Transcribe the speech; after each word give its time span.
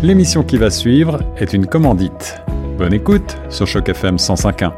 L'émission 0.00 0.44
qui 0.44 0.58
va 0.58 0.70
suivre 0.70 1.18
est 1.38 1.52
une 1.52 1.66
commandite. 1.66 2.40
Bonne 2.78 2.94
écoute 2.94 3.36
sur 3.50 3.66
Choc 3.66 3.88
FM 3.88 4.14
105.1. 4.14 4.72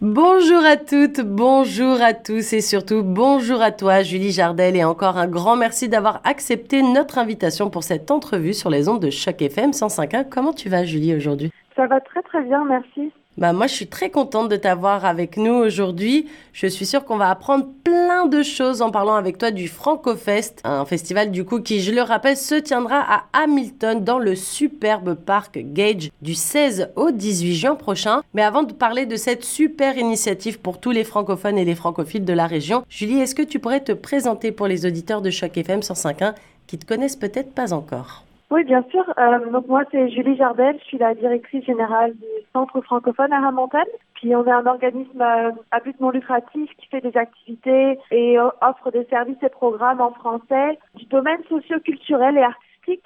Bonjour 0.00 0.64
à 0.64 0.78
toutes, 0.78 1.20
bonjour 1.20 2.00
à 2.00 2.14
tous 2.14 2.54
et 2.54 2.62
surtout 2.62 3.02
bonjour 3.02 3.60
à 3.60 3.70
toi 3.70 4.02
Julie 4.02 4.32
Jardel 4.32 4.76
et 4.76 4.84
encore 4.84 5.18
un 5.18 5.26
grand 5.26 5.56
merci 5.56 5.90
d'avoir 5.90 6.22
accepté 6.24 6.82
notre 6.82 7.18
invitation 7.18 7.68
pour 7.68 7.84
cette 7.84 8.10
entrevue 8.10 8.54
sur 8.54 8.70
les 8.70 8.88
ondes 8.88 9.02
de 9.02 9.10
Choc 9.10 9.42
FM 9.42 9.72
105.1. 9.72 10.30
Comment 10.30 10.54
tu 10.54 10.70
vas 10.70 10.84
Julie 10.84 11.14
aujourd'hui? 11.14 11.52
Ça 11.76 11.86
va 11.86 12.00
très 12.00 12.22
très 12.22 12.42
bien, 12.44 12.64
merci. 12.64 13.12
Bah 13.36 13.52
moi, 13.52 13.66
je 13.66 13.74
suis 13.74 13.88
très 13.88 14.10
contente 14.10 14.48
de 14.48 14.54
t'avoir 14.54 15.04
avec 15.04 15.36
nous 15.36 15.54
aujourd'hui. 15.54 16.28
Je 16.52 16.68
suis 16.68 16.86
sûre 16.86 17.04
qu'on 17.04 17.16
va 17.16 17.30
apprendre 17.30 17.66
plein 17.82 18.26
de 18.26 18.44
choses 18.44 18.80
en 18.80 18.92
parlant 18.92 19.16
avec 19.16 19.38
toi 19.38 19.50
du 19.50 19.66
FrancoFest, 19.66 20.60
un 20.62 20.84
festival 20.84 21.32
du 21.32 21.44
coup 21.44 21.60
qui, 21.60 21.80
je 21.80 21.90
le 21.90 22.02
rappelle, 22.02 22.36
se 22.36 22.54
tiendra 22.54 23.00
à 23.00 23.24
Hamilton 23.32 24.04
dans 24.04 24.20
le 24.20 24.36
superbe 24.36 25.14
parc 25.14 25.58
Gage 25.58 26.10
du 26.22 26.34
16 26.34 26.90
au 26.94 27.10
18 27.10 27.54
juin 27.56 27.74
prochain. 27.74 28.22
Mais 28.34 28.42
avant 28.42 28.62
de 28.62 28.72
parler 28.72 29.04
de 29.04 29.16
cette 29.16 29.44
super 29.44 29.98
initiative 29.98 30.60
pour 30.60 30.78
tous 30.78 30.92
les 30.92 31.02
francophones 31.02 31.58
et 31.58 31.64
les 31.64 31.74
francophiles 31.74 32.24
de 32.24 32.32
la 32.32 32.46
région, 32.46 32.84
Julie, 32.88 33.18
est-ce 33.18 33.34
que 33.34 33.42
tu 33.42 33.58
pourrais 33.58 33.82
te 33.82 33.92
présenter 33.92 34.52
pour 34.52 34.68
les 34.68 34.86
auditeurs 34.86 35.22
de 35.22 35.30
Choc 35.30 35.56
FM 35.56 35.80
105.1 35.80 36.34
qui 36.68 36.78
te 36.78 36.86
connaissent 36.86 37.16
peut-être 37.16 37.52
pas 37.52 37.72
encore? 37.72 38.24
Oui, 38.54 38.62
bien 38.62 38.84
sûr. 38.90 39.04
Euh, 39.18 39.50
donc 39.50 39.66
moi, 39.66 39.82
c'est 39.90 40.08
Julie 40.10 40.36
Jardel. 40.36 40.78
Je 40.78 40.84
suis 40.84 40.98
la 40.98 41.14
directrice 41.14 41.64
générale 41.64 42.12
du 42.12 42.24
Centre 42.52 42.80
francophone 42.82 43.32
à 43.32 43.40
Ramontaine. 43.40 43.82
Puis 44.14 44.34
on 44.36 44.46
est 44.46 44.50
un 44.52 44.66
organisme 44.66 45.20
euh, 45.20 45.50
à 45.72 45.80
but 45.80 45.98
non 46.00 46.10
lucratif 46.10 46.70
qui 46.78 46.86
fait 46.86 47.00
des 47.00 47.16
activités 47.16 47.98
et 48.12 48.38
offre 48.38 48.92
des 48.92 49.04
services 49.06 49.42
et 49.42 49.48
programmes 49.48 50.00
en 50.00 50.12
français 50.12 50.78
du 50.94 51.04
domaine 51.06 51.42
socio-culturel 51.48 52.38
et 52.38 52.42
artistique 52.42 53.02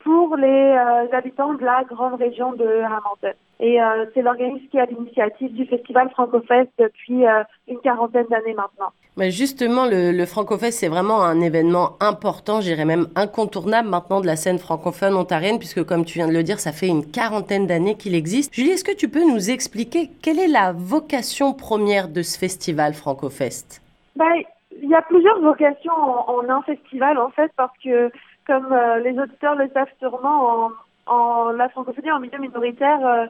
pour 0.00 0.36
les 0.36 0.46
euh, 0.76 1.16
habitants 1.16 1.54
de 1.54 1.64
la 1.64 1.82
grande 1.84 2.20
région 2.20 2.52
de 2.52 2.66
Hamilton. 2.66 3.34
Et 3.62 3.80
euh, 3.80 4.06
c'est 4.14 4.22
l'organisme 4.22 4.66
qui 4.70 4.78
a 4.80 4.86
l'initiative 4.86 5.52
du 5.52 5.66
Festival 5.66 6.08
Francofest 6.10 6.70
depuis 6.78 7.26
euh, 7.26 7.42
une 7.68 7.78
quarantaine 7.80 8.26
d'années 8.30 8.54
maintenant. 8.54 8.88
Mais 9.18 9.30
justement, 9.30 9.84
le, 9.84 10.12
le 10.12 10.24
Francofest, 10.24 10.78
c'est 10.78 10.88
vraiment 10.88 11.22
un 11.22 11.40
événement 11.42 11.96
important, 12.00 12.62
j'irais 12.62 12.86
même 12.86 13.08
incontournable 13.16 13.88
maintenant 13.88 14.22
de 14.22 14.26
la 14.26 14.36
scène 14.36 14.58
francophone 14.58 15.14
ontarienne, 15.14 15.58
puisque 15.58 15.84
comme 15.84 16.06
tu 16.06 16.14
viens 16.18 16.28
de 16.28 16.32
le 16.32 16.42
dire, 16.42 16.58
ça 16.58 16.72
fait 16.72 16.88
une 16.88 17.04
quarantaine 17.04 17.66
d'années 17.66 17.96
qu'il 17.96 18.14
existe. 18.14 18.54
Julie, 18.54 18.70
est-ce 18.70 18.84
que 18.84 18.96
tu 18.96 19.10
peux 19.10 19.24
nous 19.30 19.50
expliquer 19.50 20.10
quelle 20.22 20.38
est 20.38 20.48
la 20.48 20.72
vocation 20.72 21.52
première 21.52 22.08
de 22.08 22.22
ce 22.22 22.38
festival 22.38 22.94
Francofest? 22.94 23.82
Ben, 24.16 24.32
Il 24.80 24.88
y 24.88 24.94
a 24.94 25.02
plusieurs 25.02 25.38
vocations 25.40 25.92
en, 25.92 26.36
en 26.36 26.48
un 26.48 26.62
festival, 26.62 27.18
en 27.18 27.28
fait, 27.30 27.50
parce 27.56 27.76
que 27.84 28.10
comme 28.46 28.72
euh, 28.72 29.00
les 29.00 29.18
auditeurs 29.18 29.54
le 29.56 29.68
savent 29.74 29.92
sûrement, 29.98 30.70
en, 31.06 31.12
en 31.12 31.50
la 31.50 31.68
francophonie 31.68 32.10
en 32.10 32.20
milieu 32.20 32.38
minoritaire 32.38 33.28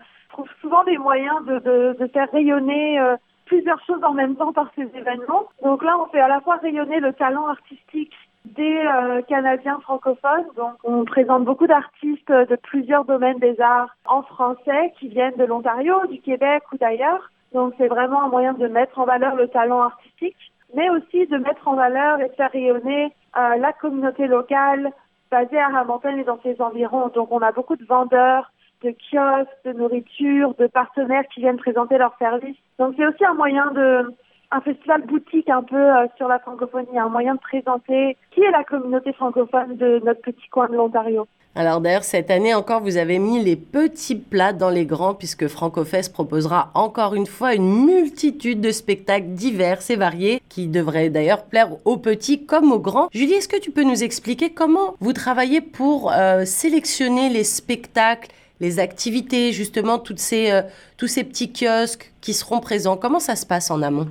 souvent 0.60 0.84
des 0.84 0.98
moyens 0.98 1.44
de, 1.44 2.10
faire 2.12 2.30
rayonner 2.33 3.00
euh, 3.00 3.16
plusieurs 3.46 3.83
choses 3.84 4.02
en 4.05 4.12
même 4.12 4.36
temps 4.36 4.52
par 4.52 4.70
ces 4.74 4.88
événements. 4.94 5.44
Donc 5.62 5.83
là, 5.83 5.96
on 5.98 6.06
fait 6.06 6.20
à 6.20 6.28
la 6.28 6.41
fois 6.41 6.56
rayonner 6.56 7.00
le 7.00 7.12
talent 7.12 7.46
artistique 7.46 8.12
des 8.44 8.78
euh, 8.86 9.22
Canadiens 9.22 9.80
francophones. 9.80 10.46
Donc 10.56 10.74
on 10.84 11.05
présente 11.05 11.44
beaucoup 11.44 11.66
d'artistes 11.66 12.30
de 12.30 12.56
plusieurs 12.56 13.05
domaines 13.05 13.38
des 13.38 13.61
arts 13.61 13.94
en 14.06 14.22
français 14.22 14.92
qui 14.98 15.08
viennent 15.08 15.36
de 15.36 15.44
l'Ontario, 15.44 16.06
du 16.06 16.20
Québec 16.20 16.62
ou 16.72 16.78
d'ailleurs. 16.78 17.30
Donc 17.52 17.74
c'est 17.78 17.88
vraiment 17.88 18.22
un 18.22 18.28
moyen 18.28 18.55
de 18.55 18.66
mettre 18.68 18.98
en 18.98 19.05
valeur 19.05 19.34
le 19.34 19.48
talent 19.48 19.83
artistique, 19.83 20.36
mais 20.74 20.88
aussi 20.91 21.27
de 21.27 21.36
mettre 21.38 21.66
en 21.66 21.74
valeur 21.74 22.20
et 22.20 22.28
de 22.28 22.34
faire 22.34 22.50
rayonner 22.50 23.12
euh, 23.36 23.56
la 23.56 23.72
communauté 23.72 24.27
locale, 24.27 24.92
basé 25.30 25.58
à 25.58 25.66
Hamilton 25.66 26.18
et 26.18 26.24
dans 26.24 26.41
ses 26.42 26.61
environs. 26.61 27.08
Donc 27.08 27.30
on 27.30 27.41
a 27.41 27.52
beaucoup 27.52 27.77
de 27.77 27.84
vendeurs, 27.84 28.50
de 28.83 28.91
kiosques, 28.91 29.50
de 29.64 29.73
nourriture, 29.73 30.55
de 30.59 30.67
partenaires 30.67 31.25
qui 31.35 31.41
viennent 31.41 31.57
présenter 31.57 31.98
leurs 31.98 32.17
services. 32.18 32.57
Donc 32.79 32.95
c'est 32.96 33.07
aussi 33.07 33.24
un 33.24 33.35
moyen 33.35 33.70
de 33.73 34.14
un 34.52 34.61
festival 34.61 35.02
boutique 35.07 35.48
un 35.48 35.63
peu 35.63 35.77
euh, 35.77 36.07
sur 36.17 36.27
la 36.27 36.39
francophonie, 36.41 36.98
un 36.98 37.08
moyen 37.08 37.35
de 37.35 37.41
présenter 37.41 38.17
qui 38.33 38.41
est 38.41 38.51
la 38.51 38.64
communauté 38.64 39.13
francophone 39.13 39.77
de 39.77 40.01
notre 40.05 40.20
petit 40.23 40.48
coin 40.51 40.68
de 40.68 40.74
l'Ontario. 40.74 41.27
Alors 41.57 41.80
d'ailleurs, 41.80 42.05
cette 42.05 42.30
année 42.30 42.55
encore, 42.55 42.80
vous 42.80 42.96
avez 42.96 43.18
mis 43.18 43.42
les 43.42 43.57
petits 43.57 44.14
plats 44.14 44.52
dans 44.52 44.70
les 44.70 44.86
grands 44.86 45.14
puisque 45.14 45.48
FrancoFest 45.48 46.12
proposera 46.12 46.70
encore 46.74 47.17
une 47.17 47.27
fois 47.27 47.55
une 47.55 47.86
multitude 47.86 48.61
de 48.61 48.70
spectacles 48.70 49.30
divers 49.30 49.80
et 49.91 49.97
variés 49.97 50.42
qui 50.48 50.68
devraient 50.68 51.11
d'ailleurs 51.11 51.45
plaire 51.45 51.70
aux 51.85 51.97
petits 51.97 52.47
comme 52.47 52.70
aux 52.70 52.79
grands. 52.79 53.08
Julie, 53.12 53.35
est-ce 53.35 53.48
que 53.48 53.58
tu 53.58 53.73
peux 53.73 53.83
nous 53.83 54.05
expliquer 54.05 54.51
comment 54.51 54.95
vous 55.01 55.12
travaillez 55.12 55.61
pour 55.61 56.12
euh, 56.12 56.45
sélectionner 56.45 57.29
les 57.30 57.45
spectacles 57.45 58.30
les 58.61 58.79
activités, 58.79 59.53
justement, 59.53 59.98
toutes 59.98 60.19
ces, 60.19 60.53
euh, 60.53 60.63
tous 60.98 61.07
ces 61.07 61.25
petits 61.25 61.53
kiosques 61.53 62.13
qui 62.21 62.35
seront 62.35 62.61
présents 62.61 62.97
Comment 62.97 63.19
ça 63.19 63.35
se 63.35 63.47
passe 63.47 63.71
en 63.71 63.83
amont? 63.83 64.07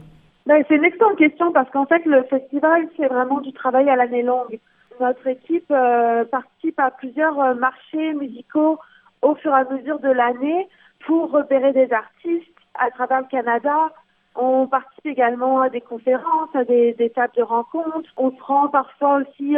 Ben, 0.45 0.63
C'est 0.67 0.75
une 0.75 0.85
excellente 0.85 1.17
question 1.17 1.51
parce 1.51 1.69
qu'en 1.69 1.85
fait, 1.85 2.03
le 2.05 2.23
festival, 2.23 2.87
c'est 2.97 3.07
vraiment 3.07 3.39
du 3.39 3.53
travail 3.53 3.89
à 3.89 3.95
l'année 3.95 4.23
longue. 4.23 4.59
Notre 4.99 5.27
équipe 5.27 5.71
euh, 5.71 6.25
participe 6.25 6.79
à 6.79 6.91
plusieurs 6.91 7.39
euh, 7.39 7.53
marchés 7.53 8.13
musicaux 8.13 8.79
au 9.21 9.35
fur 9.35 9.51
et 9.51 9.59
à 9.59 9.65
mesure 9.65 9.99
de 9.99 10.09
l'année 10.09 10.67
pour 11.05 11.31
repérer 11.31 11.71
des 11.71 11.91
artistes 11.93 12.47
à 12.73 12.89
travers 12.91 13.21
le 13.21 13.27
Canada. 13.27 13.91
On 14.35 14.67
participe 14.67 15.05
également 15.05 15.61
à 15.61 15.69
des 15.69 15.81
conférences, 15.81 16.53
à 16.53 16.63
des, 16.63 16.93
des 16.93 17.09
tables 17.09 17.33
de 17.37 17.43
rencontres. 17.43 18.09
On 18.17 18.31
se 18.31 18.41
rend 18.41 18.67
parfois 18.69 19.21
aussi 19.21 19.55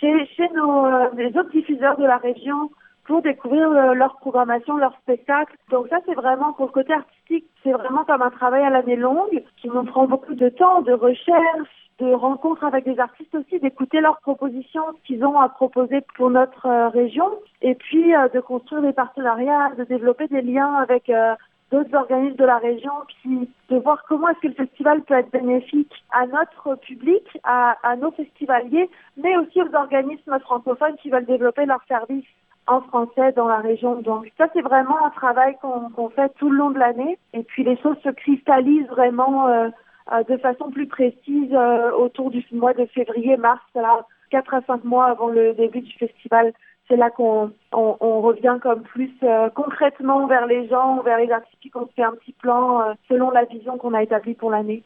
chez, 0.00 0.26
chez 0.36 0.48
nos, 0.54 0.86
les 1.16 1.28
autres 1.36 1.50
diffuseurs 1.50 1.96
de 1.96 2.04
la 2.04 2.16
région 2.16 2.70
pour 3.04 3.22
découvrir 3.22 3.70
leur 3.94 4.16
programmation, 4.16 4.76
leur 4.76 4.94
spectacle. 5.02 5.56
Donc 5.70 5.88
ça, 5.88 5.98
c'est 6.06 6.14
vraiment 6.14 6.52
pour 6.52 6.66
le 6.66 6.72
côté 6.72 6.92
artistique, 6.92 7.46
c'est 7.62 7.72
vraiment 7.72 8.04
comme 8.04 8.22
un 8.22 8.30
travail 8.30 8.62
à 8.62 8.70
l'année 8.70 8.96
longue 8.96 9.42
qui 9.56 9.68
nous 9.68 9.84
prend 9.84 10.06
beaucoup 10.06 10.34
de 10.34 10.48
temps, 10.48 10.82
de 10.82 10.92
recherche, 10.92 11.68
de 12.00 12.12
rencontres 12.12 12.64
avec 12.64 12.84
des 12.84 12.98
artistes 12.98 13.34
aussi, 13.34 13.60
d'écouter 13.60 14.00
leurs 14.00 14.20
propositions, 14.20 14.82
qu'ils 15.04 15.24
ont 15.24 15.38
à 15.38 15.48
proposer 15.48 16.00
pour 16.16 16.30
notre 16.30 16.66
euh, 16.66 16.88
région, 16.88 17.30
et 17.62 17.74
puis 17.74 18.14
euh, 18.14 18.28
de 18.28 18.40
construire 18.40 18.82
des 18.82 18.92
partenariats, 18.92 19.70
de 19.76 19.84
développer 19.84 20.26
des 20.28 20.40
liens 20.40 20.74
avec 20.76 21.10
euh, 21.10 21.34
d'autres 21.70 21.94
organismes 21.94 22.36
de 22.36 22.44
la 22.44 22.58
région, 22.58 22.92
puis 23.22 23.48
de 23.68 23.76
voir 23.76 24.02
comment 24.08 24.28
est-ce 24.28 24.40
que 24.40 24.48
le 24.48 24.54
festival 24.54 25.02
peut 25.02 25.14
être 25.14 25.30
bénéfique 25.30 25.92
à 26.10 26.26
notre 26.26 26.74
public, 26.76 27.22
à, 27.44 27.76
à 27.82 27.96
nos 27.96 28.10
festivaliers, 28.12 28.88
mais 29.16 29.36
aussi 29.36 29.60
aux 29.62 29.74
organismes 29.74 30.38
francophones 30.40 30.96
qui 31.02 31.10
veulent 31.10 31.26
développer 31.26 31.66
leurs 31.66 31.84
services 31.86 32.24
en 32.66 32.80
français 32.82 33.32
dans 33.32 33.48
la 33.48 33.58
région. 33.58 34.00
Donc 34.00 34.30
ça, 34.38 34.46
c'est 34.52 34.62
vraiment 34.62 35.04
un 35.04 35.10
travail 35.10 35.56
qu'on 35.60 35.90
qu'on 35.90 36.08
fait 36.10 36.32
tout 36.38 36.50
le 36.50 36.58
long 36.58 36.70
de 36.70 36.78
l'année. 36.78 37.18
Et 37.32 37.42
puis 37.42 37.64
les 37.64 37.76
choses 37.78 37.96
se 38.04 38.10
cristallisent 38.10 38.88
vraiment 38.88 39.48
euh, 39.48 39.68
euh, 40.12 40.22
de 40.24 40.36
façon 40.38 40.70
plus 40.70 40.86
précise 40.86 41.52
euh, 41.52 41.92
autour 41.92 42.30
du 42.30 42.44
mois 42.52 42.74
de 42.74 42.86
février-mars, 42.86 43.62
là, 43.74 44.06
4 44.30 44.54
à 44.54 44.60
5 44.62 44.84
mois 44.84 45.06
avant 45.06 45.28
le 45.28 45.52
début 45.54 45.80
du 45.80 45.92
festival. 45.92 46.52
C'est 46.88 46.96
là 46.96 47.10
qu'on 47.10 47.52
on, 47.72 47.96
on 48.00 48.20
revient 48.20 48.58
comme 48.60 48.82
plus 48.82 49.12
euh, 49.22 49.48
concrètement 49.50 50.26
vers 50.26 50.46
les 50.46 50.66
gens, 50.68 51.00
vers 51.02 51.18
les 51.18 51.30
artistes, 51.30 51.70
qu'on 51.72 51.86
se 51.86 51.92
fait 51.92 52.02
un 52.02 52.12
petit 52.12 52.32
plan 52.32 52.82
euh, 52.82 52.94
selon 53.08 53.30
la 53.30 53.44
vision 53.44 53.78
qu'on 53.78 53.94
a 53.94 54.02
établie 54.02 54.34
pour 54.34 54.50
l'année. 54.50 54.82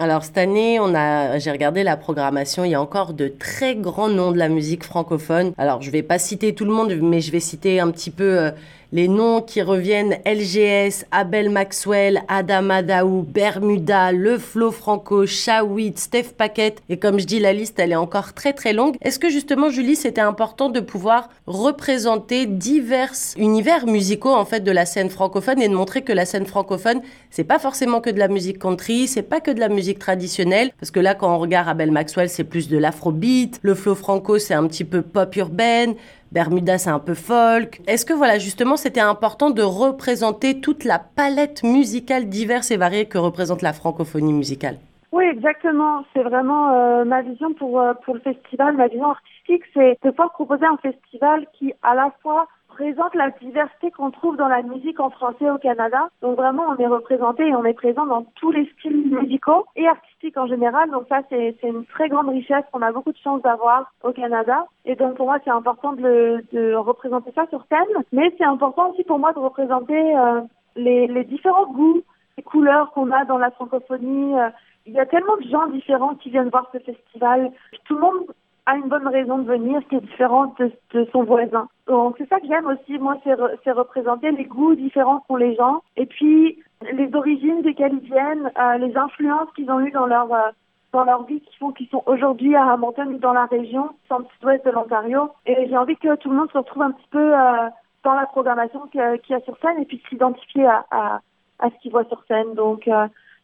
Alors 0.00 0.22
cette 0.22 0.38
année, 0.38 0.78
on 0.78 0.94
a, 0.94 1.40
j'ai 1.40 1.50
regardé 1.50 1.82
la 1.82 1.96
programmation, 1.96 2.64
il 2.64 2.70
y 2.70 2.74
a 2.76 2.80
encore 2.80 3.14
de 3.14 3.26
très 3.26 3.74
grands 3.74 4.08
noms 4.08 4.30
de 4.30 4.38
la 4.38 4.48
musique 4.48 4.84
francophone. 4.84 5.52
Alors 5.58 5.82
je 5.82 5.90
vais 5.90 6.04
pas 6.04 6.20
citer 6.20 6.54
tout 6.54 6.64
le 6.64 6.70
monde, 6.70 6.94
mais 7.02 7.20
je 7.20 7.32
vais 7.32 7.40
citer 7.40 7.80
un 7.80 7.90
petit 7.90 8.12
peu 8.12 8.38
euh, 8.38 8.50
les 8.90 9.06
noms 9.06 9.42
qui 9.42 9.60
reviennent 9.60 10.16
LGS, 10.24 11.04
Abel 11.10 11.50
Maxwell, 11.50 12.22
Adama 12.28 12.82
Daou, 12.82 13.22
Bermuda, 13.22 14.12
Le 14.12 14.38
Flo 14.38 14.70
Franco, 14.70 15.26
Shawit, 15.26 15.98
Steph 15.98 16.34
Paquette. 16.36 16.82
Et 16.88 16.96
comme 16.96 17.20
je 17.20 17.26
dis, 17.26 17.38
la 17.38 17.52
liste, 17.52 17.78
elle 17.78 17.92
est 17.92 17.96
encore 17.96 18.32
très 18.32 18.54
très 18.54 18.72
longue. 18.72 18.96
Est-ce 19.02 19.18
que 19.18 19.28
justement, 19.28 19.68
Julie, 19.68 19.96
c'était 19.96 20.22
important 20.22 20.70
de 20.70 20.80
pouvoir 20.80 21.28
représenter 21.46 22.46
divers 22.46 23.12
univers 23.36 23.86
musicaux 23.86 24.34
en 24.34 24.44
fait 24.44 24.60
de 24.60 24.72
la 24.72 24.86
scène 24.86 25.10
francophone 25.10 25.60
et 25.60 25.68
de 25.68 25.74
montrer 25.74 26.02
que 26.02 26.12
la 26.12 26.24
scène 26.24 26.46
francophone, 26.46 27.02
c'est 27.30 27.44
pas 27.44 27.58
forcément 27.58 28.00
que 28.00 28.10
de 28.10 28.18
la 28.18 28.28
musique 28.28 28.58
country, 28.58 29.06
c'est 29.06 29.22
pas 29.22 29.40
que 29.40 29.50
de 29.50 29.60
la 29.60 29.68
musique 29.68 29.98
traditionnelle? 29.98 30.70
Parce 30.80 30.90
que 30.90 31.00
là, 31.00 31.14
quand 31.14 31.34
on 31.34 31.38
regarde 31.38 31.68
Abel 31.68 31.90
Maxwell, 31.90 32.30
c'est 32.30 32.44
plus 32.44 32.68
de 32.68 32.78
l'afrobeat. 32.78 33.58
Le 33.62 33.74
Flo 33.74 33.94
Franco, 33.94 34.38
c'est 34.38 34.54
un 34.54 34.66
petit 34.66 34.84
peu 34.84 35.02
pop 35.02 35.36
urbaine. 35.36 35.94
Bermuda, 36.32 36.76
c'est 36.78 36.90
un 36.90 36.98
peu 36.98 37.14
folk. 37.14 37.80
Est-ce 37.86 38.04
que 38.04 38.12
voilà, 38.12 38.38
justement, 38.38 38.76
c'était 38.76 39.00
important 39.00 39.50
de 39.50 39.62
représenter 39.62 40.60
toute 40.60 40.84
la 40.84 40.98
palette 40.98 41.62
musicale 41.62 42.28
diverse 42.28 42.70
et 42.70 42.76
variée 42.76 43.06
que 43.06 43.18
représente 43.18 43.62
la 43.62 43.72
francophonie 43.72 44.32
musicale? 44.32 44.76
Oui, 45.10 45.24
exactement. 45.24 46.04
C'est 46.12 46.22
vraiment 46.22 46.72
euh, 46.72 47.04
ma 47.04 47.22
vision 47.22 47.54
pour, 47.54 47.80
euh, 47.80 47.94
pour 48.04 48.14
le 48.14 48.20
festival, 48.20 48.76
ma 48.76 48.88
vision 48.88 49.10
artistique, 49.10 49.62
c'est 49.72 49.98
de 50.04 50.10
pouvoir 50.10 50.32
proposer 50.32 50.66
un 50.66 50.76
festival 50.76 51.46
qui, 51.58 51.72
à 51.82 51.94
la 51.94 52.12
fois, 52.22 52.46
représente 52.78 53.14
la 53.14 53.30
diversité 53.30 53.90
qu'on 53.90 54.10
trouve 54.10 54.36
dans 54.36 54.46
la 54.46 54.62
musique 54.62 55.00
en 55.00 55.10
français 55.10 55.50
au 55.50 55.58
Canada. 55.58 56.08
Donc 56.22 56.36
vraiment, 56.36 56.64
on 56.68 56.76
est 56.76 56.86
représenté 56.86 57.46
et 57.46 57.54
on 57.54 57.64
est 57.64 57.74
présent 57.74 58.06
dans 58.06 58.24
tous 58.36 58.52
les 58.52 58.66
styles 58.78 59.10
musicaux 59.10 59.66
et 59.74 59.86
artistiques 59.88 60.36
en 60.36 60.46
général. 60.46 60.90
Donc 60.90 61.06
ça, 61.08 61.22
c'est 61.28 61.56
une 61.62 61.84
très 61.86 62.08
grande 62.08 62.28
richesse 62.28 62.64
qu'on 62.72 62.82
a 62.82 62.92
beaucoup 62.92 63.12
de 63.12 63.18
chance 63.18 63.42
d'avoir 63.42 63.92
au 64.04 64.12
Canada. 64.12 64.66
Et 64.84 64.94
donc 64.94 65.16
pour 65.16 65.26
moi, 65.26 65.38
c'est 65.44 65.50
important 65.50 65.92
de, 65.92 66.44
de, 66.52 66.74
représenter 66.74 67.32
ça 67.34 67.46
sur 67.48 67.64
scène. 67.68 68.04
Mais 68.12 68.32
c'est 68.38 68.44
important 68.44 68.90
aussi 68.90 69.02
pour 69.02 69.18
moi 69.18 69.32
de 69.32 69.40
représenter 69.40 70.16
euh, 70.16 70.40
les, 70.76 71.08
les 71.08 71.24
différents 71.24 71.66
goûts, 71.66 72.02
les 72.36 72.44
couleurs 72.44 72.92
qu'on 72.92 73.10
a 73.10 73.24
dans 73.24 73.38
la 73.38 73.50
francophonie. 73.50 74.38
Euh, 74.38 74.50
il 74.86 74.92
y 74.92 75.00
a 75.00 75.06
tellement 75.06 75.36
de 75.36 75.48
gens 75.48 75.66
différents 75.66 76.14
qui 76.14 76.30
viennent 76.30 76.48
voir 76.48 76.70
ce 76.72 76.78
festival. 76.78 77.50
Tout 77.84 77.94
le 77.94 78.00
monde 78.00 78.26
a 78.68 78.76
une 78.76 78.88
bonne 78.88 79.08
raison 79.08 79.38
de 79.38 79.48
venir 79.48 79.80
qui 79.88 79.96
est 79.96 80.00
différente 80.00 80.60
de, 80.92 81.08
son 81.10 81.24
voisin. 81.24 81.68
Donc 81.86 82.16
c'est 82.18 82.28
ça 82.28 82.38
que 82.38 82.46
j'aime 82.46 82.66
aussi, 82.66 82.98
moi, 82.98 83.16
c'est 83.24 83.72
représenter 83.72 84.30
les 84.30 84.44
goûts 84.44 84.74
différents 84.74 85.20
qu'ont 85.20 85.36
les 85.36 85.56
gens 85.56 85.82
et 85.96 86.04
puis 86.04 86.58
les 86.92 87.14
origines 87.14 87.62
desquelles 87.62 87.94
ils 87.94 88.10
viennent, 88.10 88.52
euh, 88.58 88.76
les 88.76 88.94
influences 88.94 89.48
qu'ils 89.56 89.70
ont 89.70 89.80
eues 89.80 89.90
dans 89.90 90.04
leur 90.04 90.30
euh, 90.32 90.50
dans 90.92 91.04
leur 91.04 91.24
vie 91.24 91.40
qui 91.40 91.56
font 91.56 91.72
qu'ils 91.72 91.88
sont 91.88 92.02
aujourd'hui 92.04 92.54
à 92.56 92.72
Hamilton 92.72 93.14
ou 93.14 93.18
dans 93.18 93.32
la 93.32 93.46
région 93.46 93.90
centre-sud-ouest 94.08 94.64
de 94.64 94.70
l'Ontario. 94.70 95.30
Et 95.46 95.66
j'ai 95.68 95.76
envie 95.76 95.96
que 95.96 96.16
tout 96.16 96.30
le 96.30 96.36
monde 96.36 96.50
se 96.50 96.58
retrouve 96.58 96.82
un 96.82 96.92
petit 96.92 97.08
peu 97.10 97.34
euh, 97.34 97.68
dans 98.04 98.14
la 98.14 98.26
programmation 98.26 98.86
qu'il 98.88 99.00
y 99.00 99.34
a 99.34 99.40
sur 99.40 99.56
scène 99.58 99.80
et 99.80 99.86
puis 99.86 100.02
s'identifier 100.10 100.66
à, 100.66 100.84
à, 100.90 101.20
à, 101.58 101.70
ce 101.70 101.74
qu'ils 101.80 101.90
voient 101.90 102.04
sur 102.04 102.22
scène. 102.28 102.54
Donc 102.54 102.88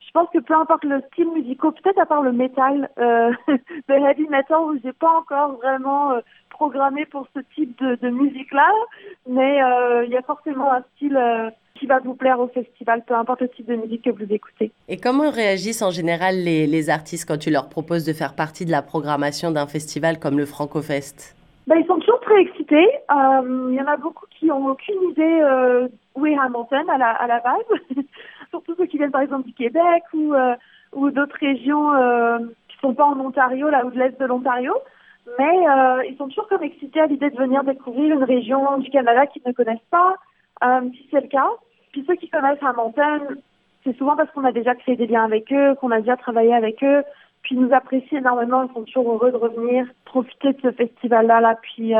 je 0.06 0.10
pense 0.12 0.28
que 0.32 0.38
peu 0.38 0.54
importe 0.54 0.84
le 0.84 1.02
style 1.12 1.30
musical, 1.30 1.72
peut-être 1.72 1.98
à 1.98 2.06
part 2.06 2.22
le 2.22 2.32
metal, 2.32 2.88
euh, 2.98 3.32
le 3.88 3.94
heavy 3.94 4.28
metal, 4.28 4.60
où 4.60 4.78
j'ai 4.82 4.92
pas 4.92 5.10
encore 5.10 5.56
vraiment 5.56 6.12
euh, 6.12 6.20
programmé 6.50 7.06
pour 7.06 7.26
ce 7.34 7.40
type 7.54 7.76
de, 7.82 7.96
de 7.96 8.10
musique-là, 8.10 8.70
mais 9.28 9.62
euh, 9.62 10.04
il 10.04 10.12
y 10.12 10.16
a 10.16 10.22
forcément 10.22 10.72
un 10.72 10.82
style 10.94 11.16
euh, 11.16 11.50
qui 11.74 11.86
va 11.86 11.98
vous 11.98 12.14
plaire 12.14 12.38
au 12.38 12.48
festival, 12.48 13.02
peu 13.06 13.14
importe 13.14 13.40
le 13.40 13.48
type 13.48 13.66
de 13.66 13.76
musique 13.76 14.02
que 14.02 14.10
vous 14.10 14.30
écoutez. 14.30 14.70
Et 14.88 14.98
comment 14.98 15.30
réagissent 15.30 15.82
en 15.82 15.90
général 15.90 16.36
les, 16.36 16.66
les 16.66 16.90
artistes 16.90 17.26
quand 17.26 17.38
tu 17.38 17.50
leur 17.50 17.68
proposes 17.68 18.04
de 18.04 18.12
faire 18.12 18.34
partie 18.34 18.64
de 18.64 18.70
la 18.70 18.82
programmation 18.82 19.50
d'un 19.50 19.66
festival 19.66 20.20
comme 20.20 20.38
le 20.38 20.46
FrancoFest? 20.46 21.34
Ben, 21.66 21.76
ils 21.76 21.86
sont 21.86 21.98
toujours 21.98 22.20
très 22.20 22.40
excités. 22.40 22.86
Il 23.10 23.74
y 23.74 23.80
en 23.80 23.86
a 23.86 23.96
beaucoup 23.96 24.26
qui 24.38 24.50
ont 24.50 24.66
aucune 24.66 25.10
idée 25.10 25.88
où 26.14 26.26
est 26.26 26.36
Hamilton 26.36 26.90
à 26.90 26.98
la, 26.98 27.10
à 27.10 27.26
la 27.26 27.40
base. 27.40 28.04
Surtout 28.54 28.74
ceux 28.76 28.86
qui 28.86 28.98
viennent 28.98 29.10
par 29.10 29.22
exemple 29.22 29.46
du 29.48 29.52
Québec 29.52 30.04
ou, 30.12 30.32
euh, 30.32 30.54
ou 30.92 31.10
d'autres 31.10 31.36
régions 31.40 31.92
euh, 31.94 32.38
qui 32.68 32.78
sont 32.78 32.94
pas 32.94 33.04
en 33.04 33.18
Ontario, 33.18 33.68
là 33.68 33.84
ou 33.84 33.90
de 33.90 33.98
l'Est 33.98 34.20
de 34.20 34.26
l'Ontario. 34.26 34.74
Mais 35.38 35.68
euh, 35.68 36.04
ils 36.08 36.16
sont 36.16 36.28
toujours 36.28 36.48
comme 36.48 36.62
excités 36.62 37.00
à 37.00 37.06
l'idée 37.06 37.30
de 37.30 37.36
venir 37.36 37.64
découvrir 37.64 38.14
une 38.14 38.22
région 38.22 38.78
du 38.78 38.90
Canada 38.90 39.26
qu'ils 39.26 39.42
ne 39.44 39.52
connaissent 39.52 39.90
pas, 39.90 40.14
si 40.92 41.08
c'est 41.10 41.22
le 41.22 41.28
cas. 41.28 41.50
Puis 41.92 42.04
ceux 42.06 42.14
qui 42.14 42.28
connaissent 42.28 42.62
Hamilton, 42.62 43.38
c'est 43.82 43.96
souvent 43.96 44.16
parce 44.16 44.30
qu'on 44.32 44.44
a 44.44 44.52
déjà 44.52 44.74
créé 44.74 44.96
des 44.96 45.06
liens 45.06 45.24
avec 45.24 45.52
eux, 45.52 45.74
qu'on 45.76 45.90
a 45.90 46.00
déjà 46.00 46.16
travaillé 46.16 46.54
avec 46.54 46.82
eux, 46.84 47.02
puis 47.42 47.56
ils 47.56 47.60
nous 47.60 47.74
apprécient 47.74 48.18
énormément, 48.18 48.62
ils 48.64 48.74
sont 48.74 48.84
toujours 48.84 49.12
heureux 49.12 49.32
de 49.32 49.36
revenir, 49.36 49.86
profiter 50.04 50.52
de 50.52 50.60
ce 50.62 50.72
festival-là, 50.72 51.40
là, 51.40 51.58
puis 51.60 51.94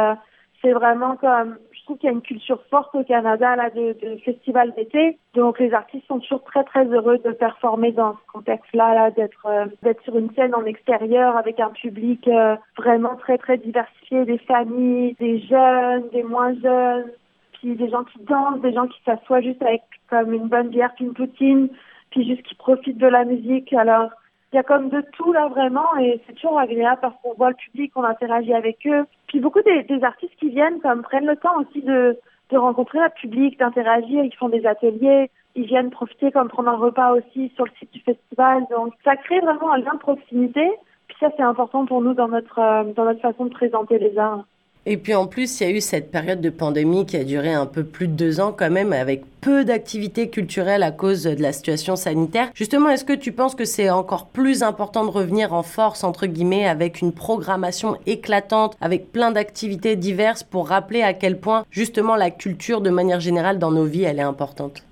c'est 0.62 0.72
vraiment 0.72 1.16
comme 1.16 1.56
trouve 1.84 1.98
qu'il 1.98 2.08
y 2.08 2.12
a 2.12 2.14
une 2.14 2.22
culture 2.22 2.62
forte 2.70 2.94
au 2.94 3.04
Canada 3.04 3.56
là 3.56 3.70
de, 3.70 3.96
de 4.00 4.16
festival 4.24 4.72
d'été. 4.74 5.18
Donc 5.34 5.58
les 5.58 5.72
artistes 5.72 6.06
sont 6.06 6.18
toujours 6.18 6.42
très 6.44 6.64
très 6.64 6.84
heureux 6.86 7.18
de 7.18 7.30
performer 7.30 7.92
dans 7.92 8.12
ce 8.12 8.32
contexte-là, 8.32 9.10
euh, 9.46 9.66
d'être 9.82 10.02
sur 10.02 10.18
une 10.18 10.32
scène 10.34 10.54
en 10.54 10.64
extérieur 10.64 11.36
avec 11.36 11.60
un 11.60 11.70
public 11.70 12.26
euh, 12.28 12.56
vraiment 12.76 13.16
très 13.16 13.38
très 13.38 13.58
diversifié, 13.58 14.24
des 14.24 14.38
familles, 14.38 15.14
des 15.20 15.40
jeunes, 15.40 16.08
des 16.12 16.22
moins 16.22 16.54
jeunes, 16.54 17.10
puis 17.54 17.74
des 17.76 17.88
gens 17.90 18.04
qui 18.04 18.18
dansent, 18.24 18.60
des 18.60 18.72
gens 18.72 18.86
qui 18.86 19.00
s'assoient 19.04 19.40
juste 19.40 19.62
avec 19.62 19.82
comme 20.08 20.32
une 20.32 20.48
bonne 20.48 20.68
bière, 20.68 20.90
une 21.00 21.14
poutine, 21.14 21.68
puis 22.10 22.26
juste 22.26 22.42
qui 22.42 22.54
profitent 22.54 22.98
de 22.98 23.06
la 23.06 23.24
musique. 23.24 23.72
Alors 23.72 24.10
il 24.52 24.56
y 24.56 24.60
a 24.60 24.62
comme 24.62 24.88
de 24.88 25.04
tout 25.12 25.32
là 25.32 25.48
vraiment 25.48 25.96
et 25.98 26.20
c'est 26.26 26.34
toujours 26.34 26.60
agréable 26.60 27.00
parce 27.02 27.14
qu'on 27.22 27.34
voit 27.34 27.50
le 27.50 27.56
public, 27.56 27.92
on 27.96 28.04
interagit 28.04 28.54
avec 28.54 28.86
eux. 28.86 29.04
Puis 29.34 29.40
beaucoup 29.40 29.62
des, 29.62 30.04
artistes 30.04 30.36
qui 30.38 30.50
viennent 30.50 30.78
comme 30.78 31.02
prennent 31.02 31.26
le 31.26 31.34
temps 31.34 31.58
aussi 31.60 31.82
de, 31.82 32.16
de 32.50 32.56
rencontrer 32.56 33.00
le 33.00 33.10
public, 33.20 33.58
d'interagir, 33.58 34.22
ils 34.22 34.36
font 34.36 34.48
des 34.48 34.64
ateliers, 34.64 35.28
ils 35.56 35.66
viennent 35.66 35.90
profiter 35.90 36.30
comme 36.30 36.46
prendre 36.46 36.68
un 36.68 36.76
repas 36.76 37.14
aussi 37.14 37.50
sur 37.56 37.64
le 37.64 37.72
site 37.76 37.92
du 37.92 37.98
festival. 37.98 38.64
Donc 38.70 38.92
ça 39.02 39.16
crée 39.16 39.40
vraiment 39.40 39.72
un 39.72 39.78
lien 39.78 39.94
de 39.94 39.98
proximité. 39.98 40.70
Puis 41.08 41.16
ça 41.18 41.30
c'est 41.36 41.42
important 41.42 41.84
pour 41.84 42.00
nous 42.00 42.14
dans 42.14 42.28
notre 42.28 42.60
euh, 42.60 42.84
dans 42.92 43.06
notre 43.06 43.22
façon 43.22 43.46
de 43.46 43.50
présenter 43.50 43.98
les 43.98 44.16
arts. 44.16 44.44
Et 44.86 44.98
puis 44.98 45.14
en 45.14 45.26
plus, 45.26 45.60
il 45.60 45.66
y 45.66 45.70
a 45.72 45.74
eu 45.74 45.80
cette 45.80 46.10
période 46.10 46.42
de 46.42 46.50
pandémie 46.50 47.06
qui 47.06 47.16
a 47.16 47.24
duré 47.24 47.54
un 47.54 47.64
peu 47.64 47.84
plus 47.84 48.06
de 48.06 48.12
deux 48.12 48.40
ans 48.40 48.54
quand 48.56 48.70
même, 48.70 48.92
avec 48.92 49.22
peu 49.40 49.64
d'activités 49.64 50.28
culturelles 50.28 50.82
à 50.82 50.90
cause 50.90 51.24
de 51.24 51.42
la 51.42 51.52
situation 51.52 51.96
sanitaire. 51.96 52.50
Justement, 52.54 52.90
est-ce 52.90 53.04
que 53.04 53.14
tu 53.14 53.32
penses 53.32 53.54
que 53.54 53.64
c'est 53.64 53.88
encore 53.88 54.26
plus 54.26 54.62
important 54.62 55.06
de 55.06 55.10
revenir 55.10 55.54
en 55.54 55.62
force, 55.62 56.04
entre 56.04 56.26
guillemets, 56.26 56.66
avec 56.66 57.00
une 57.00 57.12
programmation 57.12 57.96
éclatante, 58.06 58.76
avec 58.82 59.10
plein 59.10 59.30
d'activités 59.30 59.96
diverses 59.96 60.42
pour 60.42 60.68
rappeler 60.68 61.02
à 61.02 61.14
quel 61.14 61.38
point 61.38 61.64
justement 61.70 62.16
la 62.16 62.30
culture 62.30 62.82
de 62.82 62.90
manière 62.90 63.20
générale 63.20 63.58
dans 63.58 63.70
nos 63.70 63.84
vies, 63.84 64.04
elle 64.04 64.18
est 64.18 64.22
importante? 64.22 64.82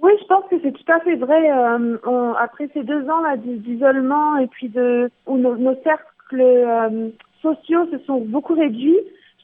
Oui, 0.00 0.12
je 0.20 0.26
pense 0.26 0.44
que 0.50 0.56
c'est 0.62 0.72
tout 0.72 0.92
à 0.92 1.00
fait 1.00 1.16
vrai. 1.16 1.50
Euh, 1.50 2.32
après 2.38 2.68
ces 2.74 2.82
deux 2.82 3.08
ans 3.08 3.22
d'isolement 3.36 4.36
et 4.36 4.46
puis 4.46 4.68
de 4.68 5.10
où 5.26 5.38
nos, 5.38 5.74
cercles 5.82 6.40
euh, 6.40 7.08
sociaux 7.42 7.86
se 7.90 7.98
sont 8.06 8.20
beaucoup 8.20 8.54
réduits, 8.54 8.98